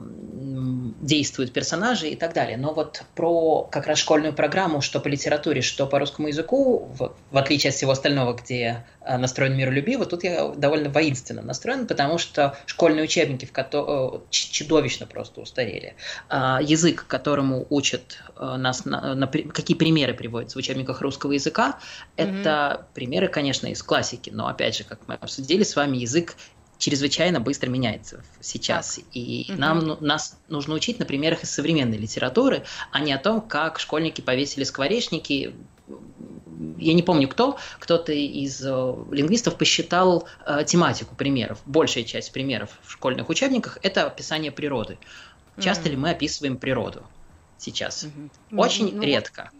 действуют 1.00 1.52
персонажи 1.52 2.08
и 2.08 2.16
так 2.16 2.34
далее. 2.34 2.56
Но 2.56 2.72
вот 2.72 3.02
про 3.14 3.64
как 3.64 3.86
раз 3.86 3.98
школьную 3.98 4.32
программу, 4.32 4.80
что 4.80 5.00
по 5.00 5.08
литературе, 5.08 5.62
что 5.62 5.86
по 5.86 5.98
русскому 5.98 6.28
языку, 6.28 6.88
в, 6.98 7.12
в 7.30 7.36
отличие 7.36 7.70
от 7.70 7.76
всего 7.76 7.92
остального, 7.92 8.34
где 8.34 8.84
э, 9.00 9.16
настроен 9.16 9.56
миролюбиво, 9.56 10.06
тут 10.06 10.24
я 10.24 10.48
довольно 10.48 10.90
воинственно 10.90 11.42
настроен, 11.42 11.86
потому 11.86 12.18
что 12.18 12.56
школьные 12.66 13.04
учебники 13.04 13.44
в 13.44 13.52
кото- 13.52 14.16
э, 14.16 14.20
чудовищно 14.30 15.06
просто 15.06 15.40
устарели. 15.40 15.94
Э, 16.28 16.58
язык, 16.60 17.06
которому 17.06 17.66
учат 17.70 18.22
э, 18.36 18.56
нас, 18.56 18.84
на, 18.84 19.14
на, 19.14 19.26
какие 19.26 19.76
примеры 19.76 20.14
приводятся 20.14 20.58
в 20.58 20.60
учебниках 20.60 21.00
русского 21.00 21.32
языка, 21.32 21.78
mm-hmm. 22.16 22.40
это 22.40 22.86
примеры, 22.94 23.28
конечно, 23.28 23.66
из 23.66 23.82
классики, 23.82 24.30
но 24.30 24.48
опять 24.48 24.76
же, 24.76 24.84
как 24.84 25.00
мы 25.08 25.14
обсудили 25.14 25.62
с 25.62 25.74
вами, 25.74 25.96
язык 25.96 26.36
чрезвычайно 26.82 27.38
быстро 27.38 27.70
меняется 27.70 28.24
сейчас. 28.40 28.96
Так. 28.96 29.04
И 29.12 29.46
угу. 29.48 29.58
нам, 29.58 29.78
ну, 29.78 29.96
нас 30.00 30.36
нужно 30.48 30.74
учить 30.74 30.98
на 30.98 31.04
примерах 31.04 31.44
из 31.44 31.50
современной 31.50 31.96
литературы, 31.96 32.64
а 32.90 32.98
не 32.98 33.12
о 33.12 33.18
том, 33.18 33.40
как 33.40 33.78
школьники 33.78 34.20
повесили 34.20 34.64
скворечники. 34.64 35.54
Я 36.78 36.94
не 36.94 37.02
помню 37.02 37.28
кто, 37.28 37.56
кто-то 37.78 38.12
из 38.12 38.60
э, 38.64 38.94
лингвистов 39.12 39.56
посчитал 39.56 40.26
э, 40.44 40.64
тематику 40.66 41.14
примеров. 41.14 41.60
Большая 41.66 42.02
часть 42.02 42.32
примеров 42.32 42.70
в 42.82 42.90
школьных 42.90 43.28
учебниках– 43.28 43.78
это 43.82 44.06
описание 44.06 44.50
природы. 44.50 44.98
Часто 45.60 45.88
mm 45.88 45.90
ли 45.92 45.96
мы 45.96 46.10
описываем 46.10 46.56
природу 46.56 47.02
сейчас? 47.58 48.04
Mm-hmm. 48.04 48.58
Очень 48.58 48.96
ну, 48.96 49.02
редко. 49.02 49.50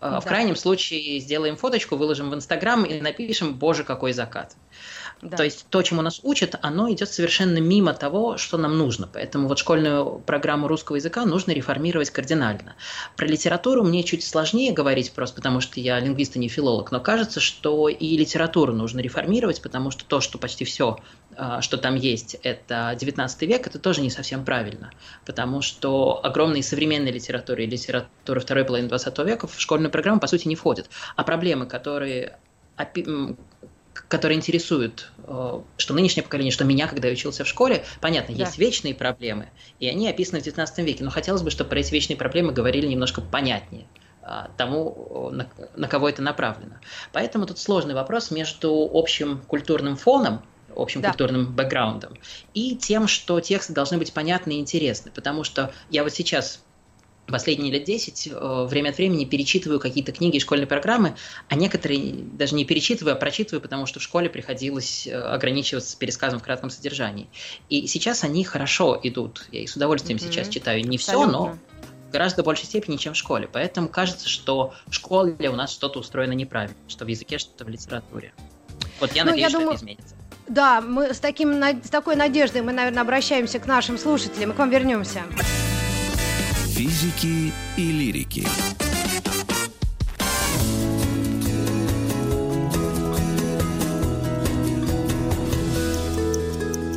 Э, 0.00 0.10
да. 0.10 0.20
В 0.20 0.24
крайнем 0.24 0.56
случае 0.56 1.20
сделаем 1.20 1.56
фоточку, 1.56 1.96
выложим 1.96 2.30
в 2.30 2.34
Инстаграм 2.34 2.84
и 2.84 3.00
напишем 3.00 3.54
«Боже, 3.54 3.84
какой 3.84 4.12
закат». 4.12 4.56
Да. 5.22 5.36
То 5.36 5.44
есть 5.44 5.66
то, 5.70 5.80
чему 5.82 6.02
нас 6.02 6.18
учат, 6.24 6.56
оно 6.62 6.90
идет 6.92 7.08
совершенно 7.08 7.58
мимо 7.58 7.94
того, 7.94 8.38
что 8.38 8.58
нам 8.58 8.76
нужно. 8.76 9.08
Поэтому 9.10 9.46
вот 9.46 9.60
школьную 9.60 10.18
программу 10.18 10.66
русского 10.66 10.96
языка 10.96 11.24
нужно 11.24 11.52
реформировать 11.52 12.10
кардинально. 12.10 12.74
Про 13.16 13.26
литературу 13.26 13.84
мне 13.84 14.02
чуть 14.02 14.24
сложнее 14.24 14.72
говорить, 14.72 15.12
просто 15.12 15.36
потому 15.36 15.60
что 15.60 15.78
я 15.78 16.00
лингвист, 16.00 16.34
а 16.34 16.40
не 16.40 16.48
филолог, 16.48 16.90
но 16.90 16.98
кажется, 16.98 17.38
что 17.38 17.88
и 17.88 18.16
литературу 18.16 18.72
нужно 18.72 18.98
реформировать, 18.98 19.62
потому 19.62 19.92
что 19.92 20.04
то, 20.04 20.20
что 20.20 20.38
почти 20.38 20.64
все, 20.64 20.98
а, 21.36 21.62
что 21.62 21.78
там 21.78 21.94
есть, 21.94 22.36
это 22.42 22.96
19 22.98 23.42
век, 23.42 23.64
это 23.68 23.78
тоже 23.78 24.00
не 24.00 24.10
совсем 24.10 24.44
правильно, 24.44 24.90
потому 25.24 25.62
что 25.62 26.20
огромные 26.24 26.64
современные 26.64 27.12
литературы 27.12 27.62
и 27.62 27.66
литература 27.68 28.40
второй 28.40 28.64
половины 28.64 28.88
20 28.88 29.18
века 29.20 29.46
в 29.46 29.60
школьную 29.60 29.92
программу, 29.92 30.18
по 30.18 30.26
сути, 30.26 30.48
не 30.48 30.56
входят. 30.56 30.90
А 31.14 31.22
проблемы, 31.22 31.66
которые 31.66 32.38
которые 33.94 34.36
интересуют, 34.36 35.10
э, 35.24 35.60
что 35.76 35.94
нынешнее 35.94 36.22
поколение, 36.22 36.52
что 36.52 36.64
меня, 36.64 36.86
когда 36.86 37.08
я 37.08 37.14
учился 37.14 37.44
в 37.44 37.48
школе, 37.48 37.84
понятно, 38.00 38.34
да. 38.34 38.44
есть 38.44 38.58
вечные 38.58 38.94
проблемы, 38.94 39.50
и 39.80 39.88
они 39.88 40.08
описаны 40.08 40.40
в 40.40 40.46
XIX 40.46 40.66
веке, 40.84 41.04
но 41.04 41.10
хотелось 41.10 41.42
бы, 41.42 41.50
чтобы 41.50 41.70
про 41.70 41.80
эти 41.80 41.92
вечные 41.92 42.16
проблемы 42.16 42.52
говорили 42.52 42.86
немножко 42.86 43.20
понятнее 43.20 43.86
а, 44.22 44.50
тому, 44.56 45.30
на, 45.32 45.48
на 45.76 45.88
кого 45.88 46.08
это 46.08 46.22
направлено. 46.22 46.76
Поэтому 47.12 47.46
тут 47.46 47.58
сложный 47.58 47.94
вопрос 47.94 48.30
между 48.30 48.90
общим 48.92 49.42
культурным 49.46 49.96
фоном, 49.96 50.42
общим 50.74 51.02
да. 51.02 51.08
культурным 51.08 51.54
бэкграундом, 51.54 52.16
и 52.54 52.76
тем, 52.76 53.08
что 53.08 53.40
тексты 53.40 53.72
должны 53.72 53.98
быть 53.98 54.12
понятны 54.12 54.52
и 54.52 54.60
интересны. 54.60 55.10
Потому 55.10 55.44
что 55.44 55.72
я 55.90 56.02
вот 56.02 56.12
сейчас 56.12 56.62
последние 57.32 57.72
лет 57.72 57.84
10 57.84 58.28
э, 58.30 58.66
время 58.68 58.90
от 58.90 58.98
времени 58.98 59.24
перечитываю 59.24 59.80
какие-то 59.80 60.12
книги 60.12 60.38
школьной 60.38 60.66
программы, 60.66 61.16
а 61.48 61.56
некоторые 61.56 62.12
даже 62.12 62.54
не 62.54 62.64
перечитываю, 62.64 63.14
а 63.14 63.16
прочитываю, 63.16 63.60
потому 63.60 63.86
что 63.86 63.98
в 63.98 64.02
школе 64.02 64.30
приходилось 64.30 65.06
э, 65.06 65.14
ограничиваться 65.14 65.96
пересказом 65.98 66.38
в 66.38 66.42
кратком 66.44 66.70
содержании. 66.70 67.28
И 67.68 67.88
сейчас 67.88 68.22
они 68.22 68.44
хорошо 68.44 69.00
идут. 69.02 69.48
Я 69.50 69.62
их 69.62 69.70
с 69.70 69.76
удовольствием 69.76 70.18
mm-hmm. 70.18 70.32
сейчас 70.32 70.48
читаю. 70.48 70.86
Не 70.86 70.98
все, 70.98 71.26
но 71.26 71.56
в 72.08 72.12
гораздо 72.12 72.42
большей 72.42 72.66
степени, 72.66 72.96
чем 72.96 73.14
в 73.14 73.16
школе. 73.16 73.48
Поэтому 73.50 73.88
кажется, 73.88 74.28
что 74.28 74.74
в 74.86 74.92
школе 74.94 75.48
у 75.48 75.56
нас 75.56 75.72
что-то 75.72 75.98
устроено 75.98 76.32
неправильно, 76.32 76.76
что 76.86 77.04
в 77.04 77.08
языке, 77.08 77.38
что 77.38 77.64
в 77.64 77.68
литературе. 77.68 78.32
Вот 79.00 79.12
я 79.14 79.24
ну, 79.24 79.30
надеюсь, 79.30 79.46
я 79.46 79.48
что 79.48 79.58
думаю... 79.58 79.74
это 79.74 79.82
изменится. 79.82 80.14
Да, 80.46 80.80
мы 80.80 81.14
с, 81.14 81.18
таким, 81.18 81.62
с 81.62 81.88
такой 81.88 82.14
надеждой 82.14 82.62
мы, 82.62 82.72
наверное, 82.72 83.02
обращаемся 83.02 83.58
к 83.58 83.66
нашим 83.66 83.96
слушателям 83.96 84.50
и 84.50 84.54
к 84.54 84.58
вам 84.58 84.70
вернемся 84.70 85.22
физики 86.82 87.52
и 87.76 87.92
лирики. 87.92 88.44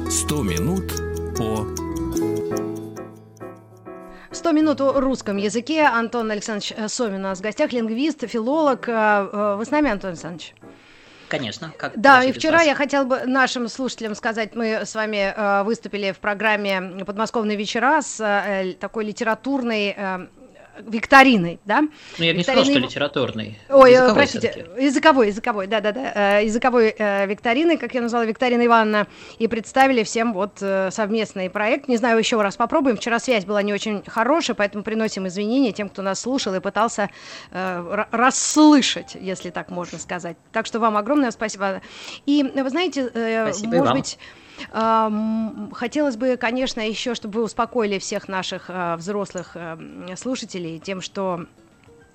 Сто 0.09 0.41
минут 0.41 0.91
по 1.37 1.67
100 4.31 4.51
минут 4.53 4.81
о 4.81 4.99
русском 4.99 5.37
языке. 5.37 5.83
Антон 5.83 6.31
Александрович 6.31 6.73
Сомин 6.87 7.19
у 7.19 7.23
нас 7.23 7.37
в 7.37 7.41
гостях, 7.43 7.71
лингвист, 7.71 8.27
филолог. 8.27 8.89
Э, 8.89 9.29
э, 9.31 9.55
вы 9.57 9.65
с 9.65 9.69
нами, 9.69 9.91
Антон 9.91 10.11
Александрович? 10.11 10.55
Конечно. 11.27 11.73
Как 11.77 11.99
да, 11.99 12.23
и 12.23 12.31
вчера 12.31 12.61
я 12.61 12.75
хотела 12.75 13.03
бы 13.03 13.21
нашим 13.25 13.67
слушателям 13.67 14.15
сказать, 14.15 14.55
мы 14.55 14.85
с 14.85 14.93
вами 14.95 15.33
э, 15.35 15.63
выступили 15.63 16.11
в 16.11 16.19
программе 16.19 17.03
«Подмосковные 17.05 17.57
вечера» 17.57 18.01
с 18.01 18.19
э, 18.19 18.73
такой 18.79 19.05
литературной 19.05 19.95
э, 19.95 20.27
викториной, 20.79 21.59
да? 21.65 21.81
Ну, 22.17 22.25
я 22.25 22.31
бы 22.31 22.37
не 22.37 22.43
сказал, 22.43 22.63
что 22.63 22.79
литературный. 22.79 23.57
Ой, 23.69 23.91
языковой 23.91 24.15
простите, 24.15 24.65
языковой, 24.79 25.27
языковой, 25.27 25.67
да-да-да, 25.67 26.39
э, 26.39 26.45
языковой 26.45 26.95
э, 26.97 27.25
викторины, 27.27 27.77
как 27.77 27.93
я 27.93 28.01
назвала, 28.01 28.25
Викторина 28.25 28.65
Ивановна, 28.65 29.07
и 29.39 29.47
представили 29.47 30.03
всем 30.03 30.33
вот 30.33 30.57
э, 30.61 30.89
совместный 30.91 31.49
проект. 31.49 31.87
Не 31.87 31.97
знаю, 31.97 32.17
еще 32.17 32.41
раз 32.41 32.55
попробуем. 32.55 32.97
Вчера 32.97 33.19
связь 33.19 33.45
была 33.45 33.61
не 33.61 33.73
очень 33.73 34.03
хорошая, 34.05 34.55
поэтому 34.55 34.83
приносим 34.83 35.27
извинения 35.27 35.71
тем, 35.71 35.89
кто 35.89 36.01
нас 36.01 36.19
слушал 36.19 36.53
и 36.55 36.59
пытался 36.59 37.09
э, 37.51 38.05
расслышать, 38.11 39.15
если 39.19 39.49
так 39.49 39.69
можно 39.69 39.99
сказать. 39.99 40.37
Так 40.51 40.65
что 40.65 40.79
вам 40.79 40.97
огромное 40.97 41.31
спасибо. 41.31 41.81
И 42.25 42.43
вы 42.43 42.69
знаете, 42.69 43.09
э, 43.13 43.51
спасибо 43.51 43.77
может 43.77 43.93
быть 43.93 44.17
Хотелось 44.71 46.17
бы, 46.17 46.37
конечно, 46.37 46.81
еще, 46.81 47.15
чтобы 47.15 47.39
вы 47.39 47.45
успокоили 47.45 47.99
всех 47.99 48.27
наших 48.27 48.65
а, 48.69 48.97
взрослых 48.97 49.51
эм, 49.55 50.15
слушателей 50.15 50.79
тем, 50.79 51.01
что 51.01 51.45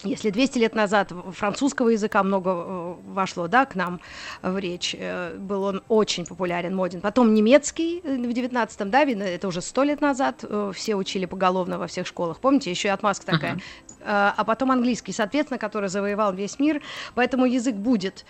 если 0.03 0.31
200 0.31 0.59
лет 0.59 0.74
назад 0.74 1.12
французского 1.33 1.90
языка 1.90 2.22
много 2.22 2.50
э, 2.50 2.94
вошло 3.07 3.48
да, 3.48 3.66
к 3.66 3.74
нам 3.74 4.00
в 4.42 4.57
речь, 4.59 4.96
э, 4.98 5.37
был 5.37 5.62
он 5.64 5.83
очень 5.88 6.24
популярен, 6.24 6.74
моден. 6.74 7.00
Потом 7.00 7.35
немецкий 7.35 8.00
э, 8.03 8.16
в 8.16 8.31
19-м, 8.31 8.90
да, 8.90 9.05
видно, 9.05 9.24
это 9.24 9.48
уже 9.48 9.61
100 9.61 9.83
лет 9.85 10.00
назад, 10.00 10.44
все 10.74 10.94
учили 10.94 11.26
поголовно 11.26 11.79
во 11.79 11.87
всех 11.87 12.07
школах. 12.07 12.38
Помните, 12.40 12.70
еще 12.70 12.88
и 12.88 12.90
отмазка 12.90 13.26
такая. 13.26 13.55
Uh-huh. 13.57 13.89
А 14.04 14.44
потом 14.44 14.70
английский, 14.70 15.12
соответственно, 15.12 15.58
который 15.58 15.88
завоевал 15.88 16.32
весь 16.32 16.58
мир. 16.58 16.82
Поэтому 17.14 17.44
язык 17.46 17.74
будет 17.74 18.24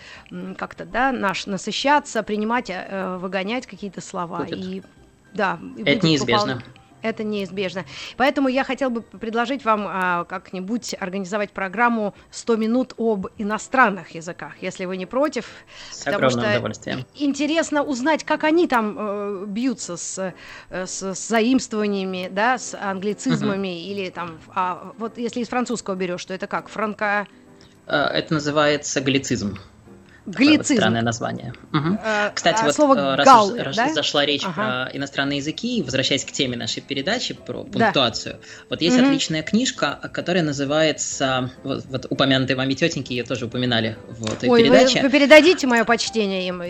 как-то, 0.57 0.85
да, 0.85 1.13
наш 1.13 1.47
насыщаться, 1.47 2.23
принимать, 2.23 2.71
выгонять 2.91 3.67
какие-то 3.67 4.01
слова. 4.01 4.39
Будет. 4.39 4.59
И 4.59 4.83
да, 5.33 5.59
это 5.85 6.07
неизбежно. 6.07 6.57
Попол... 6.57 6.73
Это 7.03 7.25
неизбежно. 7.25 7.85
Поэтому 8.17 8.49
я 8.49 8.65
хотел 8.65 8.91
бы 8.91 9.03
предложить 9.03 9.65
вам 9.65 9.87
а, 9.89 10.25
как-нибудь 10.25 10.95
организовать 10.99 11.51
программу 11.53 12.15
100 12.31 12.57
минут 12.57 12.95
об 12.99 13.29
иностранных 13.39 14.15
языках, 14.15 14.53
если 14.61 14.85
вы 14.85 14.97
не 14.97 15.07
против. 15.07 15.47
С 15.91 16.05
потому 16.05 16.31
что 16.31 16.41
удовольствием. 16.41 17.07
интересно 17.15 17.83
узнать, 17.83 18.25
как 18.25 18.45
они 18.45 18.67
там 18.67 18.97
э, 18.99 19.45
бьются 19.47 19.97
с, 19.97 20.35
э, 20.69 20.87
с, 20.87 21.15
с 21.15 21.29
заимствованиями, 21.29 22.29
да, 22.31 22.59
с 22.59 22.75
англицизмами 22.75 23.69
угу. 23.69 23.91
или 23.91 24.11
там, 24.11 24.39
а, 24.55 24.93
вот 24.99 25.17
если 25.19 25.41
из 25.41 25.49
французского 25.49 25.95
берешь, 25.95 26.21
что 26.21 26.35
это 26.35 26.47
как, 26.47 26.69
франко... 26.69 27.27
Э, 27.87 27.97
это 27.97 28.35
называется 28.35 29.01
галлицизм. 29.01 29.59
Глицизм. 30.27 30.77
Странное 30.77 31.03
название. 31.03 31.55
Угу. 31.73 31.99
Э, 32.05 32.31
Кстати, 32.35 32.61
а 32.63 32.65
вот 32.67 32.75
слово 32.75 32.95
э, 32.97 33.15
раз, 33.17 33.27
«галлы», 33.27 33.59
уж- 33.59 33.63
раз 33.67 33.77
да? 33.77 33.93
зашла 33.95 34.25
речь 34.27 34.45
Ага. 34.45 34.53
про 34.89 34.97
иностранные 34.97 35.39
языки, 35.39 35.83
возвращаясь 35.83 36.25
к 36.25 36.33
теме 36.33 36.57
нашей 36.57 36.81
передачи 36.83 37.35
про 37.35 37.65
Да. 37.65 37.71
пунктуацию, 37.79 38.37
вот 38.69 38.81
есть 38.83 38.97
Мгм. 38.97 39.07
отличная 39.07 39.43
книжка, 39.43 39.99
которая 40.13 40.43
называется, 40.43 41.51
вот, 41.65 41.85
вот 41.89 42.07
упомянутые 42.11 42.57
вами 42.57 42.75
тетеньки, 42.75 43.13
ее 43.13 43.25
тоже 43.25 43.47
упоминали 43.47 43.97
в 44.09 44.33
этой 44.33 44.49
Ой, 44.49 44.63
вы, 44.63 44.69
передаче. 44.69 45.03
вы 45.03 45.11
передадите 45.11 45.67
мое 45.67 45.85
почтение 45.85 46.47
им 46.49 46.63
и, 46.63 46.69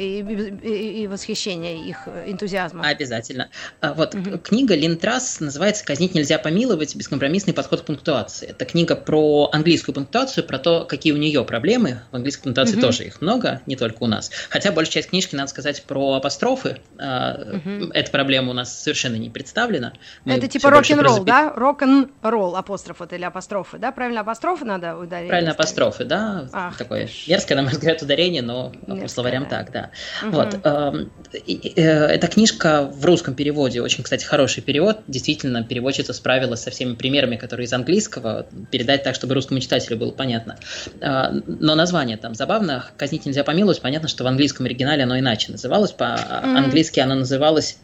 и- 0.62 1.02
и 1.02 1.06
восхищение 1.06 1.86
их 1.88 2.08
энтузиазмом. 2.26 2.84
Обязательно. 2.84 3.48
А, 3.80 3.94
Вот 3.94 4.12
к- 4.14 4.38
книга 4.38 4.74
Линтрас 4.74 5.40
называется 5.40 5.84
«Казнить 5.84 6.14
нельзя 6.14 6.38
помиловать. 6.38 6.94
Бескомпромиссный 6.96 7.52
подход 7.52 7.82
к 7.82 7.84
пунктуации». 7.84 8.48
Это 8.48 8.64
книга 8.64 8.94
про 8.96 9.50
английскую 9.52 9.94
пунктуацию, 9.94 10.44
про 10.44 10.58
то, 10.58 10.84
какие 10.84 11.12
у 11.12 11.16
нее 11.16 11.44
проблемы. 11.44 12.00
В 12.12 12.16
английской 12.16 12.44
пунктуации 12.44 12.74
Мгм. 12.74 12.80
тоже 12.82 13.04
их 13.04 13.20
много, 13.20 13.39
не 13.66 13.76
только 13.76 14.02
у 14.02 14.06
нас. 14.06 14.30
Хотя 14.48 14.72
большая 14.72 14.94
часть 14.94 15.10
книжки, 15.10 15.34
надо 15.34 15.48
сказать, 15.50 15.82
про 15.84 16.14
апострофы. 16.14 16.78
А, 16.98 17.38
Мгм. 17.64 17.90
Эта 17.92 18.10
проблема 18.10 18.50
у 18.50 18.52
нас 18.54 18.82
совершенно 18.82 19.16
не 19.16 19.30
представлена. 19.30 19.92
Мы 20.24 20.34
Это 20.34 20.48
типа 20.48 20.70
рок-н-ролл, 20.70 21.18
запя- 21.20 21.24
да? 21.24 21.52
Рок-н-ролл, 21.56 22.56
апостроф 22.56 23.02
это 23.02 23.16
или 23.16 23.24
апострофы, 23.24 23.78
да? 23.78 23.92
Правильно, 23.92 24.20
апострофы 24.20 24.64
надо 24.64 24.96
ударить? 24.96 25.28
Правильно, 25.28 25.52
апострофы, 25.52 26.04
да, 26.04 26.48
Ах 26.52 26.76
такое 26.76 27.06
ж. 27.06 27.10
мерзкое, 27.28 27.56
на 27.56 27.62
мой 27.62 27.72
взгляд, 27.72 28.02
ударение, 28.02 28.42
но 28.42 28.70
по 28.70 28.90
Мерзкое, 28.90 29.08
словарям 29.08 29.44
да. 29.44 29.48
так, 29.50 29.72
да. 29.72 29.90
Мгм. 30.22 30.30
Вот. 30.32 30.54
эм, 30.64 31.12
э, 31.32 32.10
Эта 32.10 32.26
книжка 32.28 32.82
в 32.92 33.04
русском 33.04 33.34
переводе, 33.34 33.80
очень, 33.80 34.02
кстати, 34.04 34.24
хороший 34.24 34.62
перевод. 34.62 34.98
Действительно, 35.06 35.62
переводчица 35.64 36.12
справилась 36.12 36.62
со 36.62 36.70
всеми 36.70 36.94
примерами, 36.94 37.36
которые 37.36 37.66
из 37.66 37.72
английского, 37.72 38.46
передать 38.70 39.02
так, 39.02 39.14
чтобы 39.14 39.34
русскому 39.34 39.60
читателю 39.60 39.96
было 39.96 40.10
понятно. 40.10 40.58
Э, 41.00 41.30
Но 41.46 41.74
название 41.74 42.16
там 42.16 42.34
забавно. 42.34 42.84
«Казнить 42.96 43.26
нельзя 43.30 43.44
помиловать». 43.44 43.80
Понятно, 43.80 44.08
что 44.08 44.24
в 44.24 44.26
английском 44.26 44.66
оригинале 44.66 45.04
оно 45.04 45.18
иначе 45.18 45.52
называлось. 45.52 45.92
По-английски 45.92 47.00
оно 47.00 47.14
называлось 47.14 47.78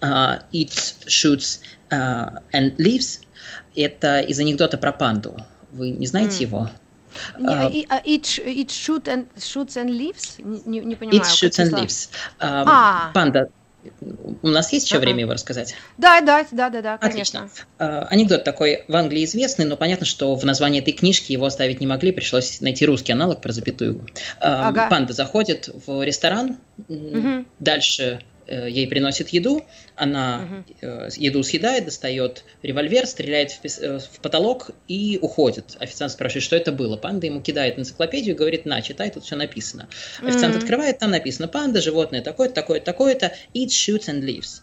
э, 0.00 0.06
«It 0.52 0.70
shoots 1.06 1.60
э, 1.90 1.96
and 2.52 2.76
leaves». 2.76 3.20
Это 3.76 4.20
из 4.20 4.38
анекдота 4.38 4.78
про 4.78 4.92
панду. 4.92 5.36
Вы 5.72 5.90
не 5.90 6.06
знаете 6.06 6.44
М. 6.44 6.50
его? 6.50 6.70
Не, 7.38 7.86
А, 7.90 8.00
It, 8.00 8.22
sh- 8.22 8.44
it 8.46 8.68
shoot 8.68 9.04
and, 9.04 9.26
shoots 9.36 9.76
and 9.76 9.90
leaves? 9.90 10.36
Не, 10.66 10.80
не- 10.80 10.96
понимаю. 10.96 11.20
It 11.20 11.24
shoots 11.24 11.58
and 11.58 11.70
leaves. 11.70 12.08
А, 12.38 12.64
А. 12.66 13.12
Панда. 13.12 13.48
У 14.42 14.48
нас 14.48 14.72
есть 14.72 14.86
еще 14.86 14.96
Ага. 14.96 15.04
время 15.04 15.20
его 15.20 15.32
рассказать? 15.32 15.74
Да, 15.98 16.20
да, 16.20 16.44
да, 16.52 16.70
да, 16.70 16.82
да, 16.82 16.98
конечно. 16.98 17.40
Отлично. 17.40 17.64
А, 17.78 18.06
Анекдот 18.10 18.44
такой 18.44 18.84
в 18.86 18.94
Англии 18.94 19.24
известный, 19.24 19.64
но 19.64 19.76
понятно, 19.76 20.06
что 20.06 20.34
в 20.34 20.44
названии 20.44 20.80
этой 20.80 20.92
книжки 20.92 21.32
его 21.32 21.46
оставить 21.46 21.80
не 21.80 21.86
могли, 21.86 22.12
пришлось 22.12 22.60
найти 22.60 22.86
русский 22.86 23.12
аналог 23.12 23.40
про 23.40 23.52
запятую. 23.52 24.06
А, 24.40 24.68
Ага. 24.68 24.88
Панда 24.88 25.12
заходит 25.12 25.68
в 25.86 26.02
ресторан, 26.02 26.58
Мгм. 26.88 27.46
дальше 27.58 28.20
ей 28.46 28.86
приносят 28.86 29.28
еду, 29.28 29.64
она 29.94 30.64
э, 30.80 31.08
еду 31.16 31.42
съедает, 31.42 31.84
достает 31.84 32.44
револьвер, 32.62 33.06
стреляет 33.06 33.52
в, 33.52 33.64
э, 33.64 33.98
в 33.98 34.20
потолок 34.20 34.70
и 34.88 35.18
уходит. 35.20 35.76
Официант 35.78 36.12
спрашивает, 36.12 36.44
что 36.44 36.56
это 36.56 36.72
было. 36.72 36.96
Панда 36.96 37.26
ему 37.26 37.40
кидает 37.40 37.78
энциклопедию 37.78 38.34
и 38.34 38.38
говорит, 38.38 38.66
на, 38.66 38.82
читай, 38.82 39.10
тут 39.10 39.24
все 39.24 39.36
написано. 39.36 39.88
Официант 40.22 40.54
Мгм. 40.54 40.62
открывает, 40.62 40.98
там 40.98 41.10
написано 41.10 41.48
панда, 41.48 41.80
животное 41.80 42.22
такое-то, 42.22 42.54
такое-то, 42.54 42.86
такое-то, 42.86 43.32
eats, 43.54 43.68
shoots 43.68 44.08
and 44.08 44.22
leaves. 44.22 44.60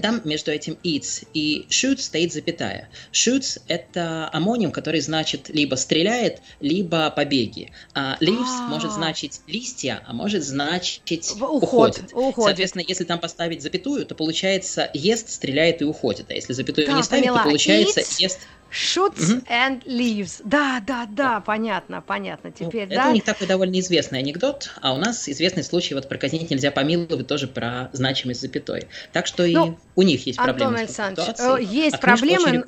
Там 0.00 0.22
между 0.24 0.50
этим 0.50 0.78
eats 0.82 1.26
и 1.34 1.66
shoots 1.68 1.98
стоит 1.98 2.32
запятая. 2.32 2.88
Shoots– 3.12 3.60
это 3.68 4.30
амоним, 4.32 4.72
который 4.72 5.00
значит 5.00 5.48
либо 5.50 5.74
стреляет, 5.74 6.40
либо 6.60 7.10
побеги. 7.10 7.72
А 7.94 8.16
leaves 8.20 8.46
А. 8.60 8.68
может 8.68 8.90
значить 8.92 9.40
листья, 9.46 10.02
а 10.06 10.12
может 10.12 10.42
значить 10.44 11.30
уход, 11.30 11.62
уходит. 11.62 12.12
уходит. 12.12 12.44
Соответственно, 12.44 12.84
если 12.86 13.04
там 13.04 13.18
поставить 13.20 13.62
запятую, 13.62 14.06
то 14.06 14.14
получается 14.14 14.90
ест, 14.94 15.28
стреляет 15.28 15.82
и 15.82 15.84
уходит. 15.84 16.30
А 16.30 16.34
если 16.34 16.52
запятую 16.54 16.86
Да, 16.86 16.94
не 16.94 17.02
ставить, 17.02 17.24
поняла. 17.24 17.38
то 17.38 17.44
получается 17.44 18.00
Eats, 18.00 18.14
ест. 18.18 18.38
Shoots 18.72 19.28
Мгм. 19.28 19.44
and 19.48 19.84
leaves. 19.86 20.40
Да, 20.44 20.82
да, 20.86 21.06
да, 21.08 21.40
понятно, 21.40 22.00
понятно. 22.00 22.52
Ну, 22.58 22.66
Теперь, 22.66 22.84
это 22.84 22.94
да? 22.94 23.08
у 23.10 23.12
них 23.12 23.24
такой 23.24 23.46
довольно 23.46 23.78
известный 23.80 24.18
анекдот, 24.20 24.70
а 24.80 24.94
у 24.94 24.96
нас 24.98 25.28
известный 25.28 25.62
случай 25.62 25.94
вот 25.94 26.08
про 26.08 26.16
казнить 26.18 26.50
нельзя 26.50 26.70
помиловать 26.70 27.26
тоже 27.26 27.48
про 27.48 27.90
значимость 27.92 28.40
запятой. 28.40 28.88
Так 29.12 29.26
что 29.26 29.44
и 29.44 29.54
Ну, 29.54 29.78
у 29.94 30.02
них 30.02 30.26
есть 30.26 30.38
Антон 30.38 30.56
проблемы 30.56 30.78
с 30.78 30.80
Александрович, 30.80 31.28
э, 31.38 31.62
есть 31.62 31.96
а 31.96 31.98
проблемы. 31.98 32.64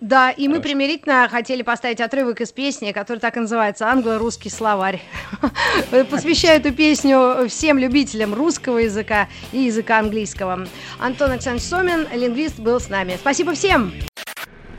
Да, 0.00 0.30
и 0.30 0.48
мы 0.48 0.54
Хорошо. 0.54 0.62
примирительно 0.62 1.28
хотели 1.30 1.60
поставить 1.60 2.00
отрывок 2.00 2.40
из 2.40 2.52
песни, 2.52 2.92
которая 2.92 3.20
так 3.20 3.36
и 3.36 3.40
называется 3.40 3.86
«Англо-русский 3.86 4.48
словарь». 4.48 5.02
Посвящаю 6.10 6.58
эту 6.58 6.72
песню 6.72 7.46
всем 7.50 7.76
любителям 7.76 8.32
русского 8.32 8.78
языка 8.78 9.28
и 9.52 9.58
языка 9.58 9.98
английского. 9.98 10.66
Антон 10.98 11.32
Александрович 11.32 11.64
Сомин, 11.66 12.08
лингвист, 12.14 12.58
был 12.58 12.80
с 12.80 12.88
нами. 12.88 13.16
Спасибо 13.20 13.52
всем! 13.52 13.92